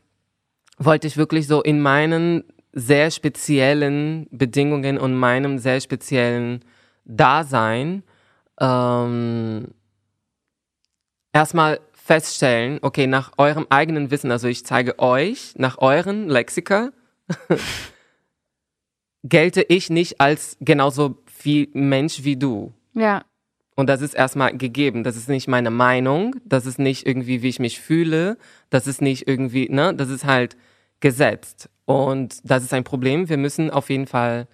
wollte 0.77 1.07
ich 1.07 1.15
wirklich 1.15 1.47
so 1.47 1.61
in 1.61 1.79
meinen 1.79 2.43
sehr 2.73 3.11
speziellen 3.11 4.27
Bedingungen 4.31 4.97
und 4.97 5.15
meinem 5.15 5.57
sehr 5.57 5.81
speziellen 5.81 6.63
Dasein 7.05 8.03
ähm, 8.59 9.67
erstmal 11.33 11.79
feststellen, 11.93 12.79
okay, 12.81 13.07
nach 13.07 13.31
eurem 13.37 13.67
eigenen 13.69 14.11
Wissen, 14.11 14.31
also 14.31 14.47
ich 14.47 14.65
zeige 14.65 14.99
euch, 14.99 15.53
nach 15.57 15.77
euren 15.79 16.29
Lexika, 16.29 16.91
gelte 19.23 19.61
ich 19.61 19.89
nicht 19.89 20.19
als 20.19 20.57
genauso 20.59 21.17
viel 21.25 21.69
Mensch 21.73 22.23
wie 22.23 22.37
du. 22.37 22.73
Ja. 22.93 23.23
Und 23.75 23.87
das 23.87 24.01
ist 24.01 24.13
erstmal 24.13 24.55
gegeben. 24.57 25.03
Das 25.03 25.15
ist 25.15 25.29
nicht 25.29 25.47
meine 25.47 25.71
Meinung. 25.71 26.35
Das 26.45 26.65
ist 26.65 26.77
nicht 26.77 27.07
irgendwie, 27.07 27.41
wie 27.41 27.49
ich 27.49 27.59
mich 27.59 27.79
fühle. 27.79 28.37
Das 28.69 28.85
ist 28.85 29.01
nicht 29.01 29.27
irgendwie, 29.27 29.69
ne? 29.69 29.93
Das 29.95 30.09
ist 30.09 30.25
halt 30.25 30.57
gesetzt. 30.99 31.69
Und 31.85 32.39
das 32.43 32.63
ist 32.63 32.73
ein 32.73 32.83
Problem. 32.83 33.29
Wir 33.29 33.37
müssen 33.37 33.69
auf 33.69 33.89
jeden 33.89 34.07
Fall 34.07 34.47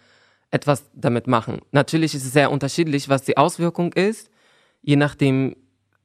etwas 0.52 0.86
damit 0.94 1.28
machen. 1.28 1.60
Natürlich 1.72 2.16
ist 2.16 2.26
es 2.26 2.34
sehr 2.34 2.52
unterschiedlich, 2.52 3.10
was 3.10 3.24
die 3.24 3.38
Auswirkung 3.38 3.94
ist, 3.94 4.30
je 4.82 4.96
nachdem, 4.96 5.56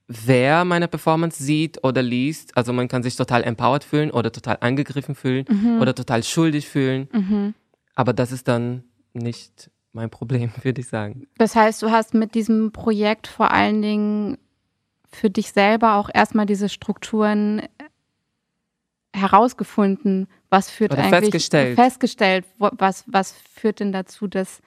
wer 0.08 0.64
meine 0.64 0.88
Performance 0.88 1.42
sieht 1.42 1.82
oder 1.84 2.02
liest. 2.02 2.56
Also 2.56 2.72
man 2.72 2.88
kann 2.88 3.02
sich 3.02 3.16
total 3.16 3.44
empowered 3.44 3.84
fühlen 3.84 4.10
oder 4.10 4.32
total 4.32 4.58
angegriffen 4.60 5.14
fühlen 5.14 5.44
mhm. 5.48 5.80
oder 5.80 5.94
total 5.94 6.22
schuldig 6.24 6.68
fühlen. 6.68 7.08
Mhm. 7.12 7.54
Aber 7.94 8.12
das 8.12 8.32
ist 8.32 8.48
dann 8.48 8.84
nicht 9.12 9.70
mein 9.92 10.10
Problem, 10.10 10.50
würde 10.62 10.80
ich 10.80 10.88
sagen. 10.88 11.26
Das 11.38 11.54
heißt, 11.54 11.82
du 11.82 11.90
hast 11.90 12.14
mit 12.14 12.34
diesem 12.34 12.72
Projekt 12.72 13.26
vor 13.26 13.52
allen 13.52 13.80
Dingen 13.82 14.38
für 15.10 15.30
dich 15.30 15.52
selber 15.52 15.96
auch 15.96 16.08
erstmal 16.12 16.46
diese 16.46 16.68
Strukturen 16.68 17.62
herausgefunden, 19.14 20.28
was 20.50 20.70
führt 20.70 20.92
Oder 20.92 21.02
eigentlich 21.02 21.20
festgestellt, 21.20 21.74
festgestellt 21.76 22.44
was, 22.58 23.04
was 23.06 23.32
führt 23.32 23.80
denn 23.80 23.92
dazu, 23.92 24.26
dass, 24.26 24.60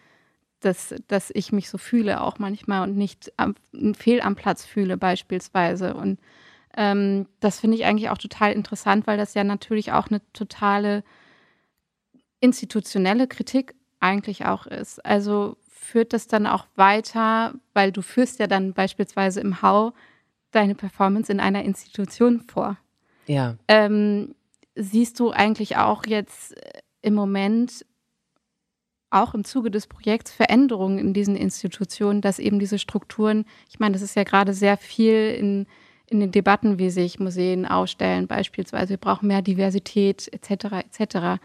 dass, 0.60 0.96
dass 1.08 1.32
ich 1.34 1.52
mich 1.52 1.70
so 1.70 1.78
fühle 1.78 2.22
auch 2.22 2.40
manchmal 2.40 2.88
und 2.88 2.96
nicht 2.96 3.34
am, 3.38 3.56
fehl 3.98 4.22
am 4.22 4.36
Platz 4.36 4.66
fühle 4.66 4.98
beispielsweise. 4.98 5.96
Und 5.96 6.20
ähm, 6.78 7.28
das 7.40 7.60
finde 7.60 7.78
ich 7.78 7.86
eigentlich 7.86 8.10
auch 8.10 8.18
total 8.18 8.52
interessant, 8.52 9.08
weil 9.08 9.18
das 9.18 9.34
ja 9.34 9.44
natürlich 9.44 9.92
auch 9.92 10.08
eine 10.08 10.22
totale 10.34 11.04
institutionelle 12.40 13.28
Kritik 13.28 13.76
eigentlich 14.00 14.46
auch 14.46 14.68
ist. 14.68 15.04
Also 15.04 15.58
führt 15.68 16.14
das 16.14 16.28
dann 16.28 16.46
auch 16.46 16.68
weiter, 16.76 17.54
weil 17.74 17.92
du 17.92 18.02
führst 18.02 18.40
ja 18.40 18.48
dann 18.48 18.74
beispielsweise 18.74 19.40
im 19.40 19.62
Hau 19.62 19.94
deine 20.52 20.76
Performance 20.76 21.32
in 21.32 21.40
einer 21.40 21.64
Institution 21.64 22.42
vor. 22.42 22.78
Ja. 23.28 23.56
Ähm, 23.68 24.36
siehst 24.76 25.20
du 25.20 25.32
eigentlich 25.32 25.78
auch 25.78 26.06
jetzt 26.06 26.58
äh, 26.58 26.80
im 27.02 27.14
Moment 27.14 27.86
auch 29.10 29.34
im 29.34 29.44
Zuge 29.44 29.72
des 29.72 29.88
Projekts 29.88 30.32
Veränderungen 30.32 30.98
in 30.98 31.14
diesen 31.14 31.36
Institutionen, 31.36 32.22
dass 32.22 32.40
eben 32.40 32.60
diese 32.60 32.80
Strukturen, 32.80 33.46
ich 33.70 33.80
meine, 33.80 33.94
das 33.94 34.02
ist 34.02 34.16
ja 34.16 34.24
gerade 34.24 34.54
sehr 34.54 34.78
viel 34.78 35.30
in, 35.40 35.68
in 36.08 36.20
den 36.20 36.32
Debatten, 36.32 36.80
wie 36.80 36.90
sich 36.90 37.20
Museen 37.20 37.66
ausstellen, 37.66 38.28
beispielsweise, 38.28 38.92
wir 38.92 38.98
brauchen 38.98 39.28
mehr 39.28 39.42
Diversität 39.42 40.30
etc. 40.34 40.86
etc. 40.92 41.42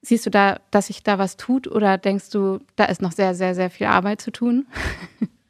Siehst 0.00 0.26
du 0.26 0.30
da, 0.30 0.60
dass 0.70 0.88
sich 0.88 1.02
da 1.02 1.18
was 1.18 1.36
tut 1.36 1.68
oder 1.68 1.98
denkst 1.98 2.30
du, 2.30 2.58
da 2.74 2.86
ist 2.86 3.00
noch 3.00 3.12
sehr, 3.12 3.34
sehr, 3.34 3.54
sehr 3.54 3.70
viel 3.70 3.86
Arbeit 3.86 4.20
zu 4.20 4.32
tun? 4.32 4.66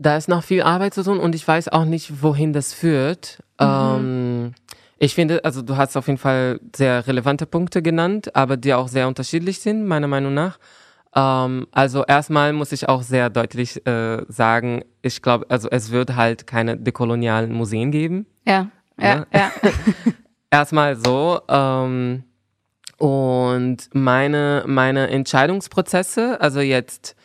da 0.00 0.16
ist 0.16 0.28
noch 0.28 0.42
viel 0.42 0.62
Arbeit 0.62 0.94
zu 0.94 1.04
tun 1.04 1.20
und 1.20 1.34
ich 1.34 1.46
weiß 1.46 1.68
auch 1.68 1.84
nicht, 1.84 2.22
wohin 2.22 2.52
das 2.52 2.72
führt. 2.72 3.38
Mhm. 3.60 3.66
Ähm, 3.66 4.54
ich 4.98 5.14
finde, 5.14 5.44
also 5.44 5.62
du 5.62 5.76
hast 5.76 5.96
auf 5.96 6.06
jeden 6.06 6.18
Fall 6.18 6.58
sehr 6.74 7.06
relevante 7.06 7.46
Punkte 7.46 7.82
genannt, 7.82 8.34
aber 8.34 8.56
die 8.56 8.72
auch 8.72 8.88
sehr 8.88 9.06
unterschiedlich 9.06 9.60
sind, 9.60 9.86
meiner 9.86 10.08
Meinung 10.08 10.32
nach. 10.32 10.58
Ähm, 11.14 11.66
also 11.70 12.04
erstmal 12.04 12.54
muss 12.54 12.72
ich 12.72 12.88
auch 12.88 13.02
sehr 13.02 13.28
deutlich 13.28 13.86
äh, 13.86 14.24
sagen, 14.28 14.84
ich 15.02 15.20
glaube, 15.20 15.46
also 15.50 15.68
es 15.70 15.90
wird 15.90 16.16
halt 16.16 16.46
keine 16.46 16.78
dekolonialen 16.78 17.52
Museen 17.52 17.90
geben. 17.90 18.26
Ja, 18.46 18.68
ja, 18.98 19.16
ne? 19.16 19.26
ja. 19.34 19.52
erstmal 20.50 20.96
so. 20.96 21.40
Ähm, 21.46 22.24
und 22.96 23.88
meine, 23.92 24.64
meine 24.66 25.08
Entscheidungsprozesse, 25.08 26.40
also 26.40 26.60
jetzt 26.60 27.16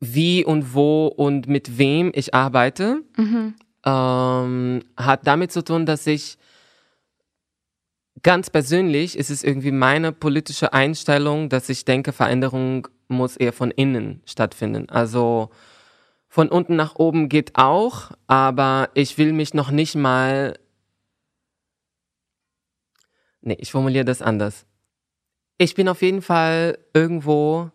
wie 0.00 0.44
und 0.44 0.74
wo 0.74 1.06
und 1.06 1.48
mit 1.48 1.78
wem 1.78 2.12
ich 2.14 2.34
arbeite, 2.34 3.02
mhm 3.16 3.54
ähm, 3.84 4.82
hat 4.96 5.26
damit 5.26 5.52
zu 5.52 5.62
tun, 5.62 5.86
dass 5.86 6.06
ich 6.06 6.38
ganz 8.22 8.50
persönlich 8.50 9.16
ist 9.16 9.30
es 9.30 9.44
irgendwie 9.44 9.70
meine 9.70 10.12
politische 10.12 10.72
Einstellung, 10.72 11.48
dass 11.48 11.68
ich 11.68 11.84
denke, 11.84 12.12
Veränderung 12.12 12.88
muss 13.06 13.36
eher 13.36 13.52
von 13.52 13.70
innen 13.70 14.22
stattfinden. 14.26 14.88
Also 14.90 15.50
von 16.28 16.48
unten 16.48 16.76
nach 16.76 16.96
oben 16.96 17.28
geht 17.28 17.52
auch, 17.54 18.10
aber 18.26 18.90
ich 18.94 19.16
will 19.16 19.32
mich 19.32 19.54
noch 19.54 19.70
nicht 19.70 19.94
mal. 19.94 20.58
Nee, 23.40 23.56
ich 23.58 23.70
formuliere 23.70 24.04
das 24.04 24.20
anders. 24.20 24.66
Ich 25.56 25.74
bin 25.74 25.88
auf 25.88 26.02
jeden 26.02 26.22
Fall 26.22 26.78
irgendwo 26.92 27.70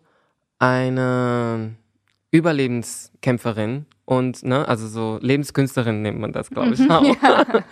eine 0.58 1.74
Überlebenskämpferin 2.34 3.86
und, 4.04 4.42
ne, 4.42 4.66
also 4.66 4.88
so 4.88 5.18
Lebenskünstlerin 5.22 6.02
nennt 6.02 6.18
man 6.18 6.32
das, 6.32 6.50
glaube 6.50 6.74
ich 6.74 6.80
auch. 6.90 7.04
Ja. 7.04 7.46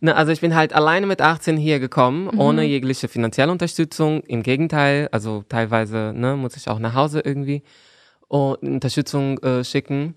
ne, 0.00 0.14
also 0.14 0.32
ich 0.32 0.42
bin 0.42 0.54
halt 0.54 0.74
alleine 0.74 1.06
mit 1.06 1.22
18 1.22 1.56
hier 1.56 1.80
gekommen, 1.80 2.28
mhm. 2.30 2.38
ohne 2.38 2.64
jegliche 2.64 3.08
finanzielle 3.08 3.50
Unterstützung. 3.50 4.22
Im 4.24 4.42
Gegenteil, 4.42 5.08
also 5.12 5.44
teilweise 5.48 6.12
ne, 6.14 6.36
muss 6.36 6.56
ich 6.56 6.68
auch 6.68 6.78
nach 6.78 6.94
Hause 6.94 7.20
irgendwie 7.20 7.62
Unterstützung 8.28 9.38
äh, 9.38 9.64
schicken. 9.64 10.14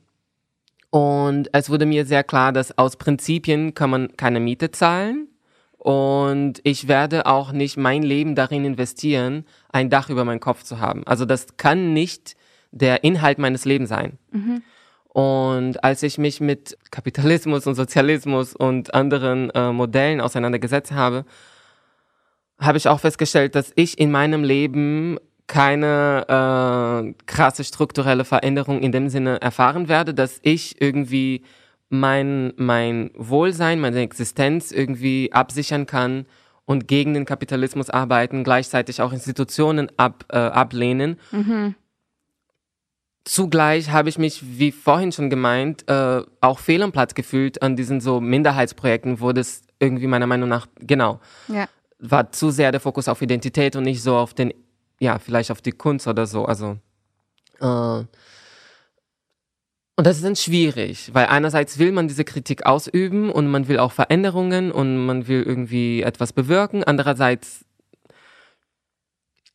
Und 0.89 1.49
es 1.53 1.69
wurde 1.69 1.85
mir 1.85 2.05
sehr 2.05 2.25
klar, 2.25 2.51
dass 2.51 2.77
aus 2.77 2.97
Prinzipien 2.97 3.75
kann 3.75 3.91
man 3.91 4.17
keine 4.17 4.41
Miete 4.41 4.71
zahlen. 4.71 5.29
Und 5.77 6.59
ich 6.63 6.89
werde 6.89 7.27
auch 7.27 7.53
nicht 7.53 7.77
mein 7.77 8.03
Leben 8.03 8.35
darin 8.35 8.65
investieren, 8.65 9.45
ein 9.69 9.89
Dach 9.89 10.09
über 10.09 10.25
meinen 10.25 10.41
Kopf 10.41 10.63
zu 10.63 10.79
haben. 10.79 11.07
Also 11.07 11.23
das 11.23 11.55
kann 11.55 11.93
nicht 11.93 12.35
der 12.71 13.03
Inhalt 13.03 13.37
meines 13.39 13.65
Lebens 13.65 13.89
sein. 13.89 14.17
Mhm. 14.31 14.61
Und 15.09 15.83
als 15.83 16.03
ich 16.03 16.17
mich 16.17 16.39
mit 16.39 16.77
Kapitalismus 16.91 17.65
und 17.65 17.75
Sozialismus 17.75 18.55
und 18.55 18.93
anderen 18.93 19.49
äh, 19.51 19.71
Modellen 19.71 20.21
auseinandergesetzt 20.21 20.91
habe, 20.91 21.25
habe 22.59 22.77
ich 22.77 22.87
auch 22.87 22.99
festgestellt, 22.99 23.55
dass 23.55 23.71
ich 23.75 23.99
in 23.99 24.11
meinem 24.11 24.43
Leben 24.43 25.17
keine 25.47 26.25
äh, 26.27 27.13
krasse 27.25 27.63
strukturelle 27.63 28.23
Veränderung 28.23 28.81
in 28.81 28.91
dem 28.91 29.09
Sinne 29.09 29.41
erfahren 29.41 29.87
werde, 29.89 30.13
dass 30.13 30.39
ich 30.43 30.79
irgendwie 30.79 31.43
mein, 31.89 32.53
mein 32.55 33.09
Wohlsein, 33.15 33.79
meine 33.79 34.01
Existenz 34.01 34.71
irgendwie 34.71 35.33
absichern 35.33 35.87
kann 35.87 36.27
und 36.65 36.87
gegen 36.87 37.15
den 37.15 37.25
Kapitalismus 37.25 37.89
arbeiten, 37.89 38.43
gleichzeitig 38.43 39.01
auch 39.01 39.11
Institutionen 39.11 39.89
ab, 39.97 40.25
äh, 40.29 40.37
ablehnen. 40.37 41.19
Mhm. 41.31 41.73
Zugleich 43.25 43.91
habe 43.91 44.09
ich 44.09 44.17
mich, 44.17 44.41
wie 44.57 44.71
vorhin 44.71 45.11
schon 45.11 45.29
gemeint, 45.29 45.87
äh, 45.87 46.23
auch 46.41 46.59
fehl 46.59 46.81
am 46.81 46.91
Platz 46.91 47.13
gefühlt 47.13 47.61
an 47.61 47.75
diesen 47.75 48.01
so 48.01 48.19
Minderheitsprojekten, 48.19 49.19
wo 49.19 49.33
das 49.33 49.61
irgendwie 49.79 50.07
meiner 50.07 50.27
Meinung 50.27 50.49
nach, 50.49 50.67
genau, 50.79 51.19
ja. 51.47 51.67
war 51.99 52.31
zu 52.31 52.49
sehr 52.49 52.71
der 52.71 52.81
Fokus 52.81 53.07
auf 53.07 53.21
Identität 53.21 53.75
und 53.75 53.83
nicht 53.83 54.01
so 54.01 54.15
auf 54.15 54.33
den, 54.33 54.53
ja, 54.99 55.19
vielleicht 55.19 55.51
auf 55.51 55.61
die 55.61 55.71
Kunst 55.71 56.07
oder 56.07 56.25
so. 56.25 56.45
Also, 56.45 56.77
äh, 57.59 58.03
und 59.99 60.07
das 60.07 60.15
ist 60.15 60.23
dann 60.23 60.37
schwierig, 60.37 61.13
weil 61.13 61.25
einerseits 61.25 61.77
will 61.77 61.91
man 61.91 62.07
diese 62.07 62.23
Kritik 62.23 62.65
ausüben 62.65 63.29
und 63.29 63.47
man 63.47 63.67
will 63.67 63.79
auch 63.79 63.91
Veränderungen 63.91 64.71
und 64.71 65.05
man 65.05 65.27
will 65.27 65.43
irgendwie 65.43 66.03
etwas 66.03 66.31
bewirken. 66.31 66.85
Andererseits, 66.85 67.65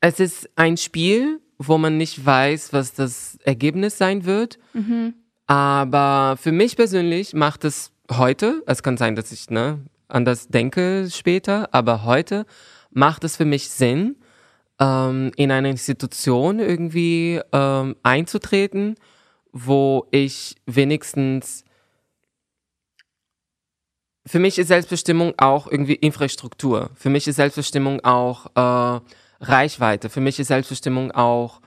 es 0.02 0.20
ist 0.20 0.50
ein 0.54 0.76
Spiel 0.76 1.40
wo 1.58 1.78
man 1.78 1.96
nicht 1.96 2.24
weiß, 2.24 2.72
was 2.72 2.94
das 2.94 3.38
Ergebnis 3.44 3.98
sein 3.98 4.24
wird. 4.24 4.58
Mhm. 4.72 5.14
Aber 5.46 6.36
für 6.40 6.52
mich 6.52 6.76
persönlich 6.76 7.34
macht 7.34 7.64
es 7.64 7.92
heute, 8.10 8.62
es 8.66 8.82
kann 8.82 8.96
sein, 8.96 9.14
dass 9.16 9.32
ich 9.32 9.50
ne, 9.50 9.80
anders 10.08 10.48
denke 10.48 11.08
später, 11.10 11.68
aber 11.72 12.04
heute 12.04 12.46
macht 12.90 13.24
es 13.24 13.36
für 13.36 13.44
mich 13.44 13.68
Sinn, 13.68 14.16
ähm, 14.80 15.30
in 15.36 15.50
eine 15.50 15.70
Institution 15.70 16.58
irgendwie 16.58 17.40
ähm, 17.52 17.96
einzutreten, 18.02 18.96
wo 19.52 20.06
ich 20.10 20.56
wenigstens 20.66 21.64
für 24.26 24.38
mich 24.38 24.58
ist 24.58 24.68
Selbstbestimmung 24.68 25.34
auch 25.36 25.66
irgendwie 25.66 25.94
Infrastruktur. 25.94 26.90
Für 26.94 27.10
mich 27.10 27.28
ist 27.28 27.36
Selbstbestimmung 27.36 28.02
auch 28.04 28.46
äh, 28.56 29.00
Reichweite. 29.48 30.08
Für 30.10 30.20
mich 30.20 30.38
ist 30.38 30.48
Selbstbestimmung 30.48 31.12
auch 31.12 31.60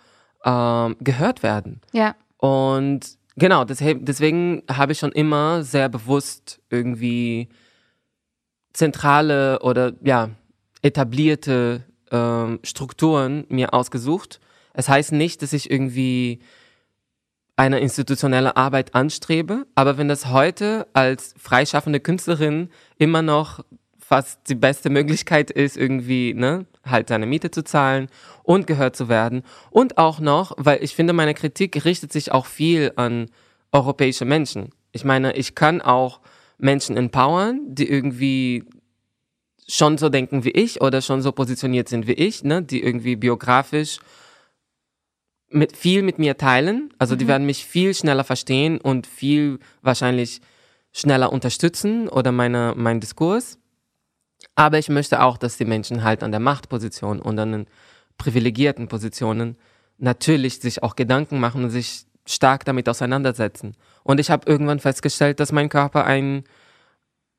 äh, 0.43 0.93
gehört 0.99 1.43
werden. 1.43 1.81
Ja. 1.91 2.15
Und 2.37 3.17
genau, 3.35 3.65
deswegen 3.65 4.63
habe 4.71 4.91
ich 4.91 4.99
schon 4.99 5.11
immer 5.11 5.63
sehr 5.63 5.89
bewusst 5.89 6.59
irgendwie 6.69 7.49
zentrale 8.73 9.59
oder 9.61 9.93
ja 10.03 10.29
etablierte 10.81 11.83
äh, 12.11 12.57
Strukturen 12.63 13.45
mir 13.49 13.73
ausgesucht. 13.73 14.39
Es 14.73 14.87
heißt 14.87 15.11
nicht, 15.11 15.41
dass 15.41 15.53
ich 15.53 15.71
irgendwie 15.71 16.39
eine 17.55 17.79
institutionelle 17.79 18.55
Arbeit 18.55 18.93
anstrebe, 18.93 19.65
aber 19.73 19.97
wenn 19.97 20.07
das 20.07 20.27
heute 20.27 20.87
als 20.93 21.33
freischaffende 21.39 21.99
Künstlerin 21.99 22.69
immer 22.99 23.23
noch 23.23 23.65
fast 23.97 24.47
die 24.47 24.55
beste 24.55 24.91
Möglichkeit 24.91 25.49
ist, 25.49 25.75
irgendwie, 25.75 26.35
ne, 26.35 26.67
halt 26.89 27.09
seine 27.09 27.25
Miete 27.25 27.51
zu 27.51 27.63
zahlen 27.63 28.07
und 28.43 28.67
gehört 28.67 28.95
zu 28.95 29.09
werden. 29.09 29.43
Und 29.69 29.97
auch 29.97 30.19
noch, 30.19 30.53
weil 30.57 30.83
ich 30.83 30.95
finde, 30.95 31.13
meine 31.13 31.33
Kritik 31.33 31.85
richtet 31.85 32.11
sich 32.11 32.31
auch 32.31 32.45
viel 32.45 32.93
an 32.95 33.29
europäische 33.71 34.25
Menschen. 34.25 34.69
Ich 34.91 35.03
meine, 35.03 35.35
ich 35.35 35.55
kann 35.55 35.81
auch 35.81 36.21
Menschen 36.57 36.97
empowern, 36.97 37.61
die 37.67 37.89
irgendwie 37.89 38.63
schon 39.67 39.97
so 39.97 40.09
denken 40.09 40.43
wie 40.43 40.51
ich 40.51 40.81
oder 40.81 41.01
schon 41.01 41.21
so 41.21 41.31
positioniert 41.31 41.89
sind 41.89 42.07
wie 42.07 42.13
ich, 42.13 42.43
ne, 42.43 42.63
die 42.63 42.81
irgendwie 42.81 43.15
biografisch 43.15 43.99
mit 45.49 45.75
viel 45.75 46.03
mit 46.03 46.19
mir 46.19 46.37
teilen. 46.37 46.93
Also 46.97 47.15
mhm. 47.15 47.19
die 47.19 47.27
werden 47.27 47.45
mich 47.45 47.65
viel 47.65 47.93
schneller 47.93 48.23
verstehen 48.23 48.79
und 48.79 49.07
viel 49.07 49.59
wahrscheinlich 49.81 50.41
schneller 50.93 51.31
unterstützen 51.31 52.09
oder 52.09 52.31
meine, 52.31 52.73
mein 52.75 52.99
Diskurs. 52.99 53.59
Aber 54.57 54.79
ich 54.79 54.89
möchte 54.89 55.21
auch, 55.21 55.37
dass 55.37 55.57
die 55.57 55.65
Menschen 55.65 56.03
halt 56.03 56.23
an 56.23 56.31
der 56.31 56.39
Machtposition 56.39 57.21
und 57.21 57.37
an 57.37 57.51
den 57.51 57.67
privilegierten 58.17 58.87
Positionen 58.87 59.55
natürlich 59.99 60.59
sich 60.59 60.81
auch 60.81 60.95
Gedanken 60.95 61.39
machen 61.39 61.63
und 61.63 61.69
sich 61.69 62.07
stark 62.25 62.65
damit 62.65 62.89
auseinandersetzen. 62.89 63.77
Und 64.03 64.19
ich 64.19 64.31
habe 64.31 64.49
irgendwann 64.49 64.79
festgestellt, 64.79 65.39
dass 65.39 65.51
mein 65.51 65.69
Körper 65.69 66.05
ein, 66.05 66.43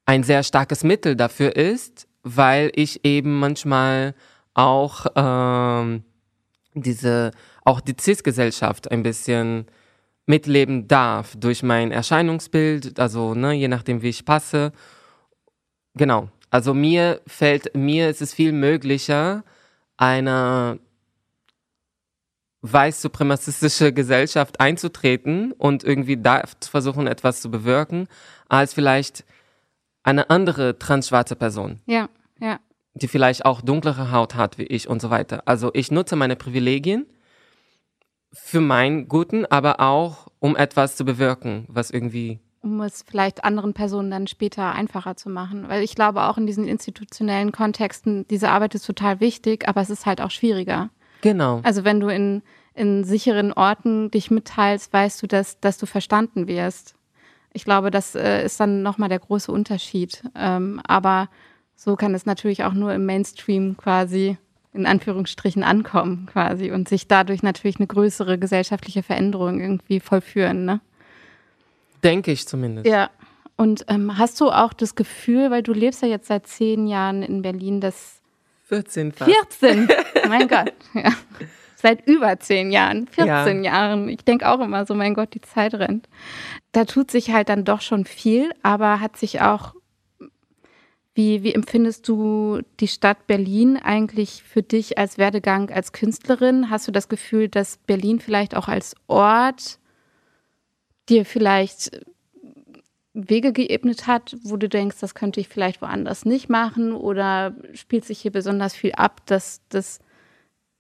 ein 0.07 0.23
sehr 0.23 0.45
starkes 0.45 0.85
Mittel 0.85 1.17
dafür 1.17 1.57
ist, 1.57 2.07
weil 2.23 2.71
ich 2.77 3.05
eben 3.05 3.41
manchmal 3.41 4.15
auch 4.55 5.07
ähm, 5.17 6.05
diese 6.75 7.33
auch 7.65 7.81
die 7.81 7.97
CIS-Gesellschaft 8.01 8.93
ein 8.93 9.03
bisschen 9.03 9.67
mitleben 10.27 10.87
darf 10.87 11.35
durch 11.37 11.65
mein 11.65 11.91
Erscheinungsbild, 11.91 13.01
also 13.01 13.35
ne, 13.35 13.55
je 13.55 13.67
nachdem, 13.67 14.03
wie 14.03 14.09
ich 14.09 14.25
passe. 14.25 14.71
Genau. 15.95 16.29
Also 16.51 16.75
mir 16.75 17.21
fällt, 17.27 17.75
mir 17.75 18.09
ist 18.09 18.23
es 18.23 18.33
viel 18.33 18.53
möglicher, 18.53 19.45
eine 19.97 20.79
weiß 22.63 23.03
suprematistische 23.03 23.93
Gesellschaft 23.93 24.61
einzutreten 24.61 25.53
und 25.53 25.85
irgendwie 25.85 26.17
da 26.17 26.43
zu 26.61 26.71
versuchen, 26.71 27.07
etwas 27.07 27.41
zu 27.41 27.51
bewirken, 27.51 28.09
als 28.49 28.75
vielleicht 28.75 29.25
eine 30.03 30.31
andere 30.31 30.79
transschwarze 30.79 31.37
Person. 31.37 31.81
Ja, 31.87 32.09
ja. 32.41 32.59
Die 32.95 33.09
vielleicht 33.09 33.45
auch 33.45 33.61
dunklere 33.61 34.11
Haut 34.11 34.35
hat 34.35 34.59
wie 34.59 34.65
ich 34.65 34.89
und 34.89 35.01
so 35.01 35.11
weiter. 35.11 35.43
Also 35.45 35.71
ich 35.75 35.91
nutze 35.91 36.17
meine 36.17 36.35
Privilegien 36.35 37.07
für 38.33 38.61
meinen 38.61 39.09
Guten, 39.09 39.47
aber 39.47 39.81
auch 39.81 40.29
um 40.41 40.57
etwas 40.57 40.97
zu 40.97 41.05
bewirken, 41.05 41.65
was 41.69 41.91
irgendwie 41.91 42.41
um 42.63 42.81
es 42.81 43.05
vielleicht 43.09 43.45
anderen 43.45 43.75
Personen 43.75 44.11
dann 44.11 44.27
später 44.27 44.73
einfacher 44.73 45.17
zu 45.17 45.31
machen. 45.31 45.69
Weil 45.69 45.83
ich 45.83 45.95
glaube, 45.95 46.23
auch 46.25 46.39
in 46.39 46.47
diesen 46.47 46.67
institutionellen 46.67 47.53
Kontexten, 47.53 48.27
diese 48.29 48.51
Arbeit 48.51 48.75
ist 48.75 48.87
total 48.87 49.21
wichtig, 49.21 49.69
aber 49.69 49.81
es 49.81 49.91
ist 49.91 50.07
halt 50.07 50.21
auch 50.21 50.31
schwieriger. 50.31 50.91
Genau. 51.21 51.61
Also 51.63 51.85
wenn 51.85 52.01
du 52.01 52.09
in, 52.09 52.43
in 52.75 53.05
sicheren 53.05 53.53
Orten 53.53 54.11
dich 54.11 54.31
mitteilst, 54.31 54.93
weißt 54.93 55.23
du, 55.23 55.27
dass, 55.27 55.61
dass 55.61 55.79
du 55.79 55.87
verstanden 55.87 56.47
wirst. 56.47 56.95
Ich 57.53 57.65
glaube, 57.65 57.91
das 57.91 58.15
äh, 58.15 58.45
ist 58.45 58.61
dann 58.61 58.83
nochmal 58.83 59.09
der 59.09 59.19
große 59.19 59.51
Unterschied. 59.51 60.23
Ähm, 60.35 60.81
aber 60.87 61.29
so 61.75 61.97
kann 61.97 62.15
es 62.15 62.27
natürlich 62.27 62.65
auch 62.65 62.75
nur 62.75 62.93
im 62.93 63.07
Mainstream 63.07 63.77
quasi 63.77 64.37
in 64.75 64.87
Anführungsstrichen 64.87 65.63
ankommen 65.63 66.29
quasi 66.31 66.71
und 66.71 66.89
sich 66.89 67.09
dadurch 67.09 67.43
natürlich 67.43 67.79
eine 67.79 67.87
größere 67.87 68.39
gesellschaftliche 68.39 69.03
Veränderung 69.03 69.61
irgendwie 69.61 69.99
vollführen, 69.99 70.65
ne? 70.65 70.81
Denke 72.05 72.33
ich 72.33 72.47
zumindest. 72.47 72.87
Ja. 72.87 73.11
Und 73.57 73.85
ähm, 73.89 74.19
hast 74.19 74.41
du 74.41 74.51
auch 74.51 74.73
das 74.73 74.95
Gefühl, 74.95 75.51
weil 75.51 75.63
du 75.63 75.73
lebst 75.73 76.03
ja 76.03 76.09
jetzt 76.09 76.29
seit 76.29 76.47
zehn 76.47 76.87
Jahren 76.87 77.23
in 77.23 77.43
Berlin, 77.43 77.81
dass 77.81 78.21
14 78.65 79.13
fast. 79.13 79.31
14, 79.31 79.89
mein 80.29 80.47
Gott, 80.47 80.73
ja. 80.95 81.13
Seit 81.75 82.07
über 82.09 82.39
zehn 82.41 82.71
Jahren, 82.73 83.07
14 83.09 83.65
ja. 83.65 83.73
Jahren. 83.73 84.09
Ich 84.09 84.25
denke 84.25 84.49
auch 84.49 84.61
immer 84.61 84.85
so, 84.85 84.95
mein 84.95 85.15
Gott, 85.15 85.35
die 85.35 85.41
Zeit 85.41 85.75
rennt. 85.75 86.09
Da 86.73 86.85
tut 86.85 87.11
sich 87.11 87.31
halt 87.31 87.49
dann 87.49 87.65
doch 87.65 87.81
schon 87.81 88.05
viel, 88.05 88.51
aber 88.63 89.01
hat 89.01 89.17
sich 89.17 89.41
auch 89.41 89.75
wie, 91.19 91.43
wie 91.43 91.53
empfindest 91.53 92.07
du 92.07 92.61
die 92.79 92.87
Stadt 92.87 93.27
Berlin 93.27 93.77
eigentlich 93.77 94.45
für 94.45 94.63
dich 94.63 94.99
als 94.99 95.19
Werdegang 95.19 95.69
als 95.69 95.91
Künstlerin? 95.91 96.71
Hast 96.71 96.87
du 96.87 96.93
das 96.93 97.09
Gefühl, 97.09 97.49
dass 97.49 97.79
Berlin 97.79 98.21
vielleicht 98.21 98.57
auch 98.57 98.69
als 98.69 98.95
Ort 99.09 99.81
dir 101.09 101.25
vielleicht 101.25 102.01
Wege 103.15 103.53
geebnet 103.53 104.07
hat, 104.07 104.37
wo 104.43 104.57
du 104.57 104.69
denkst, 104.69 104.97
das 105.01 105.15
könnte 105.15 105.41
ich 105.41 105.49
vielleicht 105.49 105.83
woanders 105.83 106.25
nicht 106.25 106.49
machen? 106.49 106.93
Oder 106.93 107.55
spielt 107.75 108.05
sich 108.05 108.21
hier 108.21 108.33
besonders 108.33 108.75
viel 108.75 108.93
ab, 108.93 109.23
dass, 109.27 109.61
dass, 109.69 109.99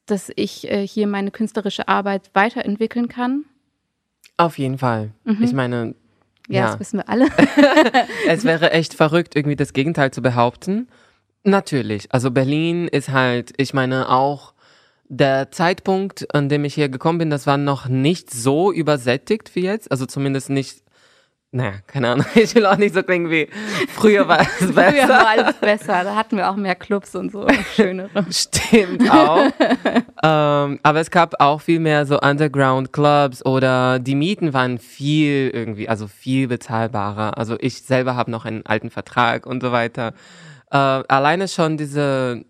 dass 0.07 0.31
ich 0.37 0.71
äh, 0.71 0.87
hier 0.87 1.07
meine 1.07 1.31
künstlerische 1.31 1.89
Arbeit 1.89 2.31
weiterentwickeln 2.35 3.09
kann? 3.09 3.45
Auf 4.37 4.59
jeden 4.59 4.79
Fall. 4.79 5.11
Mhm. 5.25 5.43
Ich 5.43 5.53
meine, 5.53 5.95
ja, 6.49 6.61
ja, 6.61 6.67
das 6.69 6.81
wissen 6.81 6.99
wir 6.99 7.09
alle. 7.09 7.27
es 8.29 8.45
wäre 8.45 8.71
echt 8.71 8.95
verrückt, 8.95 9.35
irgendwie 9.35 9.57
das 9.57 9.73
Gegenteil 9.73 10.13
zu 10.13 10.23
behaupten. 10.23 10.89
Natürlich. 11.45 12.13
Also 12.13 12.31
Berlin 12.31 12.89
ist 12.89 13.11
halt, 13.11 13.53
ich 13.57 13.75
meine 13.75 14.09
auch 14.09 14.55
der 15.09 15.51
Zeitpunkt, 15.51 16.35
an 16.35 16.49
dem 16.49 16.65
ich 16.65 16.75
hier 16.75 16.89
gekommen 16.89 17.19
bin, 17.19 17.31
das 17.31 17.47
war 17.47 17.57
noch 17.57 17.89
nicht 17.89 18.31
so 18.31 18.73
übersättigt 18.73 19.55
wie 19.55 19.63
jetzt. 19.63 19.91
Also 19.91 20.07
zumindest 20.07 20.51
nicht 20.51 20.83
naja, 21.51 21.73
keine 21.87 22.11
Ahnung, 22.11 22.27
ich 22.35 22.55
will 22.55 22.67
auch 22.67 22.77
nicht 22.77 22.95
so 22.95 23.03
klingen 23.03 23.31
wie 23.31 23.49
früher 23.89 24.29
war 24.29 24.41
es 24.41 24.71
besser. 24.75 24.93
Früher 24.93 25.09
war 25.09 25.29
alles 25.29 25.55
besser, 25.55 26.05
da 26.05 26.15
hatten 26.15 26.37
wir 26.37 26.51
auch 26.51 26.57
mehr 26.57 26.75
Clubs 26.75 27.15
und 27.17 27.33
so, 27.33 27.47
schönere. 27.75 28.27
Stimmt 28.31 29.11
auch. 29.11 29.47
ähm, 30.23 30.79
aber 30.83 31.01
es 31.01 31.11
gab 31.11 31.41
auch 31.41 31.63
viel 31.63 31.81
mehr 31.81 32.05
so 32.05 32.21
Underground-Clubs 32.21 33.47
oder 33.47 33.99
die 33.99 34.15
Mieten 34.15 34.53
waren 34.53 34.79
viel 34.79 35.51
irgendwie, 35.55 35.89
also 35.89 36.07
viel 36.07 36.49
bezahlbarer. 36.49 37.39
Also 37.39 37.57
ich 37.59 37.83
selber 37.83 38.15
habe 38.15 38.31
noch 38.31 38.45
einen 38.45 38.67
alten 38.67 38.91
Vertrag 38.91 39.47
und 39.47 39.63
so 39.63 39.73
weiter. 39.73 40.13
Äh, 40.71 40.77
alleine 40.77 41.49
schon 41.49 41.79
diese, 41.79 42.45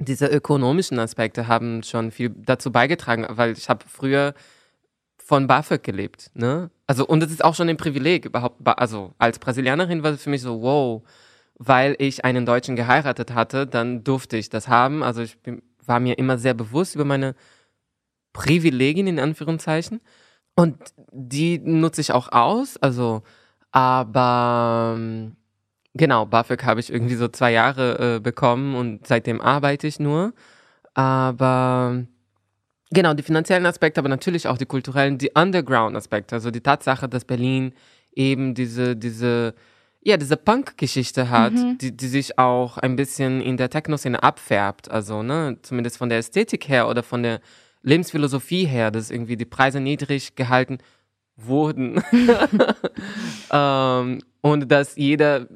diese 0.00 0.26
ökonomischen 0.26 0.98
Aspekte 0.98 1.46
haben 1.46 1.82
schon 1.82 2.10
viel 2.10 2.30
dazu 2.30 2.72
beigetragen, 2.72 3.26
weil 3.28 3.52
ich 3.52 3.68
habe 3.68 3.84
früher 3.86 4.34
von 5.18 5.46
BAföG 5.46 5.82
gelebt, 5.84 6.30
ne? 6.34 6.70
Also, 6.86 7.06
und 7.06 7.22
es 7.22 7.30
ist 7.30 7.44
auch 7.44 7.54
schon 7.54 7.68
ein 7.68 7.76
Privileg 7.76 8.24
überhaupt, 8.24 8.56
also 8.66 9.14
als 9.18 9.38
Brasilianerin 9.38 10.02
war 10.02 10.12
es 10.12 10.24
für 10.24 10.30
mich 10.30 10.42
so, 10.42 10.62
wow, 10.62 11.02
weil 11.62 11.94
ich 11.98 12.24
einen 12.24 12.46
Deutschen 12.46 12.74
geheiratet 12.74 13.34
hatte, 13.34 13.66
dann 13.66 14.02
durfte 14.02 14.38
ich 14.38 14.48
das 14.48 14.66
haben. 14.66 15.02
Also 15.02 15.20
ich 15.20 15.38
bin, 15.40 15.62
war 15.84 16.00
mir 16.00 16.16
immer 16.18 16.38
sehr 16.38 16.54
bewusst 16.54 16.94
über 16.94 17.04
meine 17.04 17.34
Privilegien 18.32 19.06
in 19.06 19.20
Anführungszeichen. 19.20 20.00
Und 20.56 20.78
die 21.12 21.58
nutze 21.58 22.00
ich 22.00 22.12
auch 22.12 22.32
aus. 22.32 22.78
Also, 22.78 23.22
aber 23.72 24.98
genau, 25.94 26.26
BAföG 26.26 26.64
habe 26.64 26.80
ich 26.80 26.92
irgendwie 26.92 27.16
so 27.16 27.28
zwei 27.28 27.52
Jahre 27.52 28.16
äh, 28.16 28.20
bekommen 28.20 28.74
und 28.74 29.06
seitdem 29.06 29.40
arbeite 29.40 29.86
ich 29.86 30.00
nur. 30.00 30.32
Aber 30.94 32.06
Genau, 32.92 33.14
die 33.14 33.22
finanziellen 33.22 33.66
Aspekte, 33.66 34.00
aber 34.00 34.08
natürlich 34.08 34.48
auch 34.48 34.58
die 34.58 34.66
kulturellen, 34.66 35.16
die 35.16 35.30
Underground-Aspekte. 35.34 36.34
Also 36.34 36.50
die 36.50 36.60
Tatsache, 36.60 37.08
dass 37.08 37.24
Berlin 37.24 37.72
eben 38.12 38.54
diese, 38.54 38.96
diese, 38.96 39.54
ja, 40.02 40.16
diese 40.16 40.36
Punk-Geschichte 40.36 41.30
hat, 41.30 41.52
mhm. 41.52 41.78
die, 41.78 41.96
die 41.96 42.08
sich 42.08 42.38
auch 42.38 42.78
ein 42.78 42.96
bisschen 42.96 43.40
in 43.40 43.56
der 43.56 43.70
Techno-Szene 43.70 44.20
abfärbt. 44.20 44.90
Also, 44.90 45.22
ne, 45.22 45.58
zumindest 45.62 45.98
von 45.98 46.08
der 46.08 46.18
Ästhetik 46.18 46.68
her 46.68 46.88
oder 46.88 47.04
von 47.04 47.22
der 47.22 47.40
Lebensphilosophie 47.82 48.66
her, 48.66 48.90
dass 48.90 49.12
irgendwie 49.12 49.36
die 49.36 49.44
Preise 49.44 49.78
niedrig 49.78 50.34
gehalten 50.34 50.78
wurden. 51.36 52.02
ähm, 53.52 54.18
und 54.40 54.72
dass 54.72 54.96
jeder 54.96 55.46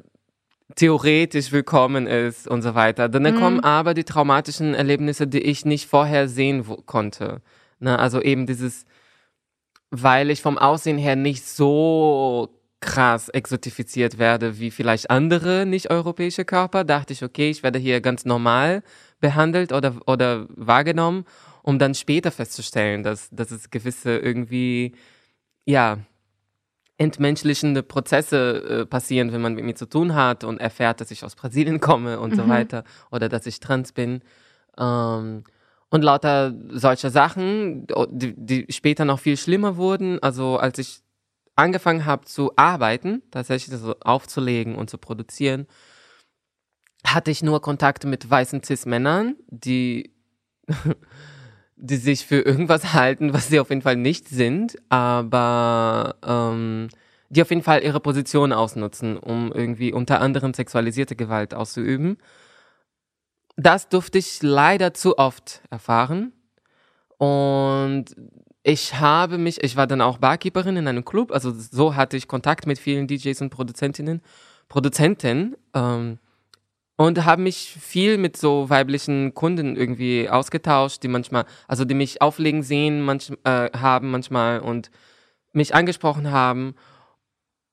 theoretisch 0.73 1.51
willkommen 1.51 2.07
ist 2.07 2.47
und 2.47 2.61
so 2.61 2.73
weiter. 2.73 3.07
Dann 3.07 3.23
mhm. 3.23 3.39
kommen 3.39 3.59
aber 3.59 3.93
die 3.93 4.03
traumatischen 4.03 4.73
Erlebnisse, 4.73 5.27
die 5.27 5.41
ich 5.41 5.65
nicht 5.65 5.87
vorher 5.87 6.27
sehen 6.27 6.65
konnte. 6.85 7.41
Ne? 7.79 7.99
Also 7.99 8.21
eben 8.21 8.47
dieses, 8.47 8.85
weil 9.91 10.31
ich 10.31 10.41
vom 10.41 10.57
Aussehen 10.57 10.97
her 10.97 11.15
nicht 11.15 11.45
so 11.45 12.49
krass 12.79 13.29
exotifiziert 13.29 14.17
werde 14.17 14.59
wie 14.59 14.71
vielleicht 14.71 15.09
andere 15.09 15.65
nicht-europäische 15.65 16.45
Körper, 16.45 16.83
dachte 16.83 17.13
ich, 17.13 17.23
okay, 17.23 17.49
ich 17.49 17.63
werde 17.63 17.79
hier 17.79 18.01
ganz 18.01 18.25
normal 18.25 18.83
behandelt 19.19 19.71
oder, 19.71 19.95
oder 20.05 20.47
wahrgenommen, 20.49 21.25
um 21.63 21.79
dann 21.79 21.95
später 21.95 22.31
festzustellen, 22.31 23.01
dass, 23.01 23.29
dass 23.31 23.51
es 23.51 23.69
gewisse 23.71 24.17
irgendwie, 24.17 24.93
ja, 25.65 25.99
entmenschlichende 26.97 27.83
Prozesse 27.83 28.81
äh, 28.81 28.85
passieren, 28.85 29.31
wenn 29.33 29.41
man 29.41 29.55
mit 29.55 29.65
mir 29.65 29.75
zu 29.75 29.87
tun 29.87 30.15
hat 30.15 30.43
und 30.43 30.59
erfährt, 30.59 31.01
dass 31.01 31.11
ich 31.11 31.23
aus 31.23 31.35
Brasilien 31.35 31.79
komme 31.79 32.19
und 32.19 32.31
mhm. 32.31 32.35
so 32.35 32.47
weiter 32.47 32.83
oder 33.11 33.29
dass 33.29 33.45
ich 33.45 33.59
trans 33.59 33.91
bin. 33.91 34.21
Ähm, 34.77 35.43
und 35.89 36.01
lauter 36.03 36.53
solcher 36.69 37.09
Sachen, 37.09 37.87
die, 38.09 38.33
die 38.35 38.65
später 38.69 39.05
noch 39.05 39.19
viel 39.19 39.37
schlimmer 39.37 39.77
wurden. 39.77 40.21
Also 40.21 40.57
als 40.57 40.77
ich 40.79 41.01
angefangen 41.55 42.05
habe 42.05 42.25
zu 42.25 42.51
arbeiten, 42.55 43.21
tatsächlich 43.31 43.79
so 43.79 43.95
aufzulegen 44.01 44.75
und 44.75 44.89
zu 44.89 44.97
produzieren, 44.97 45.67
hatte 47.05 47.31
ich 47.31 47.43
nur 47.43 47.61
Kontakte 47.61 48.07
mit 48.07 48.29
weißen 48.29 48.63
Cis-Männern, 48.63 49.35
die, 49.47 50.11
die 51.75 51.97
sich 51.97 52.25
für 52.25 52.41
irgendwas 52.41 52.93
halten, 52.93 53.33
was 53.33 53.47
sie 53.47 53.59
auf 53.59 53.69
jeden 53.69 53.81
Fall 53.81 53.95
nicht 53.95 54.27
sind, 54.27 54.77
aber 54.89 56.15
ähm, 56.25 56.89
die 57.29 57.41
auf 57.41 57.49
jeden 57.49 57.63
Fall 57.63 57.83
ihre 57.83 57.99
Position 57.99 58.53
ausnutzen, 58.53 59.17
um 59.17 59.51
irgendwie 59.51 59.91
unter 59.93 60.21
anderem 60.21 60.53
sexualisierte 60.53 61.15
Gewalt 61.15 61.53
auszuüben. 61.53 62.17
Das 63.57 63.89
durfte 63.89 64.17
ich 64.17 64.41
leider 64.41 64.93
zu 64.93 65.17
oft 65.17 65.61
erfahren. 65.69 66.33
Und 67.17 68.05
ich 68.63 68.99
habe 68.99 69.37
mich, 69.37 69.63
ich 69.63 69.75
war 69.75 69.87
dann 69.87 70.01
auch 70.01 70.17
Barkeeperin 70.17 70.75
in 70.75 70.87
einem 70.87 71.05
Club, 71.05 71.31
also 71.31 71.51
so 71.51 71.95
hatte 71.95 72.17
ich 72.17 72.27
Kontakt 72.27 72.67
mit 72.67 72.79
vielen 72.79 73.07
DJs 73.07 73.41
und 73.41 73.49
Produzentinnen, 73.49 74.21
Produzenten 74.67 75.55
ähm, 75.73 76.19
und 76.97 77.25
habe 77.25 77.41
mich 77.41 77.77
viel 77.79 78.17
mit 78.17 78.37
so 78.37 78.69
weiblichen 78.69 79.33
Kunden 79.33 79.75
irgendwie 79.75 80.29
ausgetauscht, 80.29 81.03
die 81.03 81.07
manchmal, 81.07 81.45
also 81.67 81.83
die 81.83 81.93
mich 81.93 82.21
auflegen 82.21 82.63
sehen 82.63 83.01
manch, 83.01 83.31
äh, 83.43 83.69
haben 83.77 84.11
manchmal 84.11 84.59
und 84.59 84.91
mich 85.51 85.75
angesprochen 85.75 86.31
haben. 86.31 86.75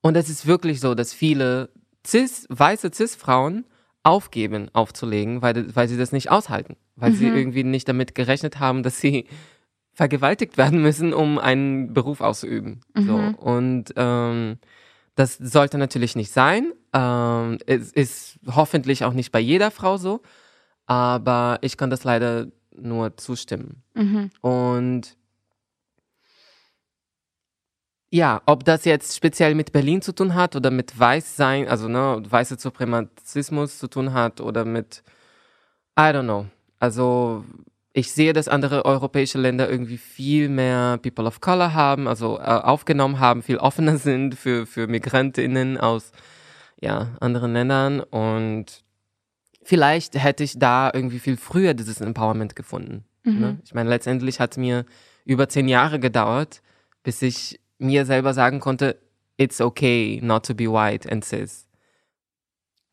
Und 0.01 0.17
es 0.17 0.29
ist 0.29 0.47
wirklich 0.47 0.81
so, 0.81 0.95
dass 0.95 1.13
viele 1.13 1.71
cis, 2.05 2.47
weiße 2.49 2.91
Cis-Frauen 2.93 3.65
aufgeben, 4.03 4.69
aufzulegen, 4.73 5.43
weil, 5.43 5.75
weil 5.77 5.87
sie 5.87 5.97
das 5.97 6.11
nicht 6.11 6.31
aushalten, 6.31 6.77
weil 6.97 7.11
mhm. 7.11 7.17
sie 7.17 7.29
irgendwie 7.29 7.63
nicht 7.63 7.89
damit 7.89 8.17
gerechnet 8.17 8.59
haben, 8.59 8.83
dass 8.83 9.01
sie 9.01 9.27
vergewaltigt 9.93 10.57
werden 10.57 10.83
müssen, 10.83 11.15
um 11.15 11.39
einen 11.39 11.93
Beruf 11.95 12.21
auszuüben. 12.21 12.81
Mhm. 12.95 13.07
So. 13.07 13.15
Und 13.39 13.93
ähm, 13.97 14.59
das 15.15 15.37
sollte 15.37 15.79
natürlich 15.79 16.17
nicht 16.17 16.33
sein. 16.33 16.73
Ähm, 16.93 17.59
es 17.67 17.93
ist 17.93 18.39
hoffentlich 18.47 19.05
auch 19.05 19.13
nicht 19.13 19.33
bei 19.33 19.41
jeder 19.41 19.71
Frau 19.71 19.97
so. 19.97 20.23
Aber 20.87 21.59
ich 21.63 21.77
kann 21.77 21.91
das 21.91 22.05
leider 22.05 22.47
nur 22.75 23.17
zustimmen. 23.17 23.83
Mhm. 23.95 24.31
Und 24.41 25.17
ja, 28.11 28.43
ob 28.45 28.65
das 28.65 28.85
jetzt 28.85 29.17
speziell 29.17 29.55
mit 29.55 29.73
Berlin 29.73 30.03
zu 30.03 30.15
tun 30.15 30.35
hat 30.35 30.55
oder 30.55 30.71
mit 30.71 30.99
Weißsein, 30.99 31.67
also 31.67 31.89
ne, 31.89 32.23
weiße 32.29 32.57
Suprematismus 32.59 33.79
zu 33.79 33.89
tun 33.89 34.13
hat 34.13 34.41
oder 34.41 34.67
mit, 34.67 35.03
I 35.99 36.03
don't 36.03 36.25
know. 36.25 36.47
Also 36.79 37.45
ich 37.93 38.13
sehe, 38.13 38.33
dass 38.33 38.49
andere 38.49 38.85
europäische 38.85 39.39
Länder 39.39 39.69
irgendwie 39.69 39.99
viel 39.99 40.49
mehr 40.49 40.99
People 41.03 41.27
of 41.27 41.41
Color 41.41 41.75
haben, 41.75 42.09
also 42.09 42.39
äh, 42.39 42.43
aufgenommen 42.43 43.21
haben, 43.21 43.43
viel 43.43 43.59
offener 43.59 43.99
sind 43.99 44.35
für, 44.35 44.67
für 44.67 44.87
Migrantinnen 44.87 45.79
aus 45.79 46.13
ja, 46.81 47.11
anderen 47.21 47.53
Ländern. 47.53 48.01
Und 48.01 48.83
vielleicht 49.63 50.15
hätte 50.15 50.43
ich 50.43 50.59
da 50.59 50.91
irgendwie 50.93 51.19
viel 51.19 51.37
früher 51.37 51.75
dieses 51.75 52.01
Empowerment 52.01 52.57
gefunden. 52.57 53.05
Mhm. 53.25 53.41
Ne? 53.41 53.59
Ich 53.65 53.75
meine, 53.75 53.91
letztendlich 53.91 54.41
hat 54.41 54.53
es 54.53 54.57
mir 54.59 54.87
über 55.25 55.49
zehn 55.49 55.69
Jahre 55.69 56.01
gedauert, 56.01 56.63
bis 57.03 57.21
ich 57.21 57.61
mir 57.79 58.07
selber 58.07 58.33
sagen 58.33 58.61
konnte, 58.61 58.99
it's 59.37 59.61
okay 59.61 60.19
not 60.23 60.47
to 60.47 60.55
be 60.55 60.65
white 60.65 61.11
and 61.11 61.25
cis. 61.25 61.67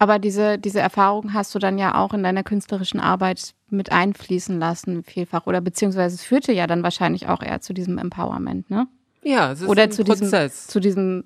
Aber 0.02 0.18
diese, 0.18 0.58
diese 0.58 0.80
Erfahrung 0.80 1.34
hast 1.34 1.54
du 1.54 1.60
dann 1.60 1.78
ja 1.78 1.96
auch 1.96 2.14
in 2.14 2.24
deiner 2.24 2.44
künstlerischen 2.44 3.02
Arbeit 3.02 3.54
mit 3.70 3.92
einfließen 3.92 4.58
lassen, 4.58 5.04
vielfach. 5.04 5.46
Oder 5.46 5.60
beziehungsweise 5.60 6.16
es 6.16 6.24
führte 6.24 6.54
ja 6.54 6.68
dann 6.68 6.84
wahrscheinlich 6.84 7.28
auch 7.28 7.44
eher 7.44 7.60
zu 7.60 7.74
diesem 7.74 7.98
Empowerment, 7.98 8.70
ne? 8.70 8.88
Ja, 9.24 9.52
es 9.52 9.62
ist 9.62 9.68
oder 9.68 9.84
ein 9.84 9.92
zu 9.92 10.06
Prozess. 10.06 10.68
Diesem, 10.68 10.72
zu 10.72 10.80
diesem 10.80 11.24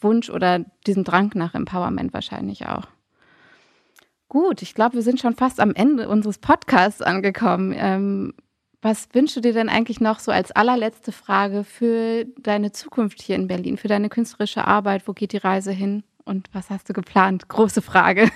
Wunsch 0.00 0.28
oder 0.28 0.64
diesem 0.88 1.04
Drang 1.04 1.30
nach 1.34 1.54
Empowerment 1.54 2.12
wahrscheinlich 2.12 2.66
auch. 2.66 2.88
Gut, 4.28 4.62
ich 4.62 4.74
glaube, 4.74 4.94
wir 4.94 5.02
sind 5.02 5.20
schon 5.20 5.36
fast 5.36 5.60
am 5.60 5.74
Ende 5.74 6.08
unseres 6.08 6.38
Podcasts 6.38 7.02
angekommen. 7.02 7.72
Ähm, 7.76 8.34
was 8.82 9.08
wünschst 9.12 9.36
du 9.36 9.40
dir 9.40 9.52
denn 9.52 9.68
eigentlich 9.68 10.00
noch 10.00 10.18
so 10.18 10.32
als 10.32 10.50
allerletzte 10.50 11.12
Frage 11.12 11.62
für 11.62 12.24
deine 12.38 12.72
Zukunft 12.72 13.22
hier 13.22 13.36
in 13.36 13.46
Berlin, 13.46 13.76
für 13.76 13.88
deine 13.88 14.08
künstlerische 14.08 14.66
Arbeit? 14.66 15.06
Wo 15.06 15.12
geht 15.12 15.32
die 15.32 15.36
Reise 15.36 15.70
hin? 15.70 16.02
Und 16.24 16.48
was 16.52 16.70
hast 16.70 16.88
du 16.88 16.92
geplant? 16.92 17.48
Große 17.48 17.82
Frage. 17.82 18.30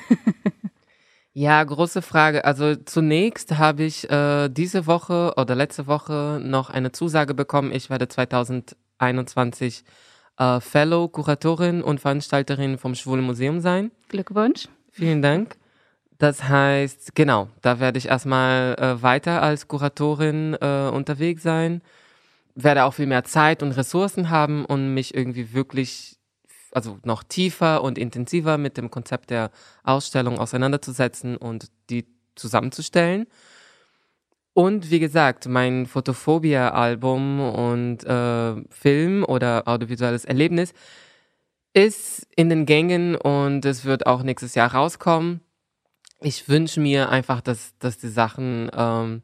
ja, 1.32 1.62
große 1.62 2.02
Frage. 2.02 2.44
Also 2.44 2.76
zunächst 2.76 3.58
habe 3.58 3.84
ich 3.84 4.10
äh, 4.10 4.48
diese 4.48 4.86
Woche 4.86 5.34
oder 5.36 5.54
letzte 5.54 5.86
Woche 5.86 6.40
noch 6.42 6.70
eine 6.70 6.92
Zusage 6.92 7.34
bekommen. 7.34 7.72
Ich 7.72 7.90
werde 7.90 8.08
2021 8.08 9.84
äh, 10.38 10.60
Fellow, 10.60 11.08
Kuratorin 11.08 11.82
und 11.82 12.00
Veranstalterin 12.00 12.78
vom 12.78 12.94
Schwulen 12.94 13.24
Museum 13.24 13.60
sein. 13.60 13.90
Glückwunsch. 14.08 14.68
Vielen 14.90 15.22
Dank. 15.22 15.56
Das 16.18 16.44
heißt, 16.44 17.14
genau, 17.14 17.48
da 17.60 17.80
werde 17.80 17.98
ich 17.98 18.08
erstmal 18.08 18.76
äh, 18.78 19.02
weiter 19.02 19.42
als 19.42 19.66
Kuratorin 19.66 20.56
äh, 20.60 20.88
unterwegs 20.92 21.42
sein, 21.42 21.82
werde 22.54 22.84
auch 22.84 22.94
viel 22.94 23.06
mehr 23.06 23.24
Zeit 23.24 23.62
und 23.62 23.72
Ressourcen 23.72 24.30
haben, 24.30 24.64
um 24.64 24.94
mich 24.94 25.14
irgendwie 25.14 25.52
wirklich 25.52 26.16
also 26.74 26.98
noch 27.04 27.22
tiefer 27.22 27.82
und 27.82 27.98
intensiver 27.98 28.58
mit 28.58 28.76
dem 28.76 28.90
Konzept 28.90 29.30
der 29.30 29.50
Ausstellung 29.84 30.38
auseinanderzusetzen 30.38 31.36
und 31.36 31.70
die 31.88 32.06
zusammenzustellen. 32.34 33.26
Und 34.52 34.90
wie 34.90 35.00
gesagt, 35.00 35.48
mein 35.48 35.86
Photophobia-Album 35.86 37.40
und 37.40 38.04
äh, 38.04 38.54
Film 38.70 39.24
oder 39.24 39.66
audiovisuelles 39.66 40.24
Erlebnis 40.24 40.74
ist 41.72 42.26
in 42.36 42.48
den 42.50 42.66
Gängen 42.66 43.16
und 43.16 43.64
es 43.64 43.84
wird 43.84 44.06
auch 44.06 44.22
nächstes 44.22 44.54
Jahr 44.54 44.72
rauskommen. 44.72 45.40
Ich 46.20 46.48
wünsche 46.48 46.80
mir 46.80 47.08
einfach, 47.08 47.40
dass, 47.40 47.76
dass 47.78 47.98
die 47.98 48.08
Sachen 48.08 48.70
ähm, 48.76 49.22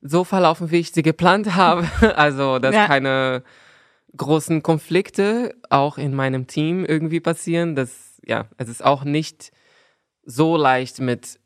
so 0.00 0.24
verlaufen, 0.24 0.70
wie 0.70 0.78
ich 0.78 0.92
sie 0.92 1.02
geplant 1.02 1.54
habe. 1.54 1.86
Also, 2.16 2.58
dass 2.58 2.74
ja. 2.74 2.86
keine 2.86 3.42
großen 4.16 4.62
Konflikte 4.62 5.54
auch 5.70 5.98
in 5.98 6.14
meinem 6.14 6.46
Team 6.46 6.84
irgendwie 6.84 7.20
passieren. 7.20 7.74
Das, 7.74 8.20
ja, 8.26 8.46
es 8.56 8.68
ist 8.68 8.84
auch 8.84 9.04
nicht 9.04 9.52
so 10.24 10.56
leicht 10.56 11.00
mit 11.00 11.38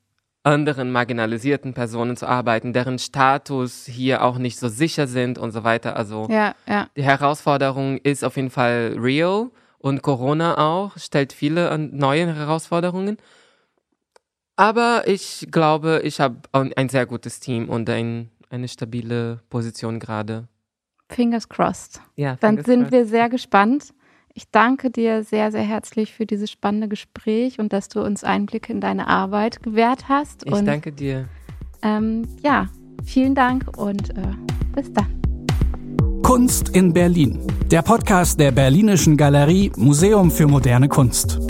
anderen 0.45 0.91
marginalisierten 0.91 1.75
Personen 1.75 2.17
zu 2.17 2.27
arbeiten, 2.27 2.73
deren 2.73 2.99
Status 2.99 3.85
hier 3.87 4.23
auch 4.23 4.39
nicht 4.39 4.59
so 4.59 4.69
sicher 4.69 5.07
sind 5.07 5.39
und 5.39 5.51
so 5.51 5.65
weiter. 5.65 5.97
Also 5.97 6.27
ja, 6.31 6.55
ja. 6.67 6.89
die 6.97 7.03
Herausforderung 7.03 7.99
ist 7.99 8.25
auf 8.25 8.37
jeden 8.37 8.51
Fall 8.51 8.97
real 8.99 9.51
und 9.79 10.03
Corona 10.03 10.59
auch 10.59 10.97
stellt 10.97 11.33
viele 11.33 11.77
neue 11.79 12.35
Herausforderungen. 12.35 13.19
Aber 14.57 15.05
ich 15.07 15.49
glaube, 15.51 16.01
ich 16.03 16.19
habe 16.21 16.37
ein 16.53 16.89
sehr 16.89 17.07
gutes 17.07 17.39
Team 17.39 17.69
und 17.69 17.89
ein, 17.91 18.31
eine 18.51 18.67
stabile 18.69 19.41
Position 19.51 20.01
gerade. 20.01 20.49
Fingers 21.09 21.49
crossed. 21.49 22.01
Ja, 22.17 22.37
Dann 22.41 22.63
sind 22.63 22.83
crossed. 22.83 22.93
wir 22.93 23.07
sehr 23.07 23.29
gespannt. 23.29 23.95
Ich 24.35 24.51
danke 24.51 24.91
dir 24.91 25.25
sehr, 25.25 25.51
sehr 25.51 25.63
herzlich 25.63 26.13
für 26.13 26.27
dieses 26.27 26.51
spannende 26.51 26.89
Gespräch 26.89 27.59
und 27.59 27.73
dass 27.73 27.89
du 27.89 28.01
uns 28.05 28.23
Einblicke 28.23 28.73
in 28.73 28.81
deine 28.81 29.09
Arbeit 29.09 29.63
gewährt 29.63 30.09
hast. 30.09 30.47
Ich 30.47 30.53
und, 30.53 30.67
danke 30.67 30.93
dir. 30.93 31.29
Ähm, 31.83 32.29
ja, 32.43 32.69
vielen 33.05 33.35
Dank 33.35 33.77
und 33.77 34.11
äh, 34.11 34.23
bis 34.75 34.93
dann. 34.93 35.21
Kunst 36.23 36.69
in 36.77 36.93
Berlin. 36.93 37.41
Der 37.71 37.83
Podcast 37.83 38.39
der 38.39 38.53
Berlinischen 38.53 39.17
Galerie 39.17 39.73
Museum 39.77 40.31
für 40.31 40.47
moderne 40.47 40.89
Kunst. 40.89 41.41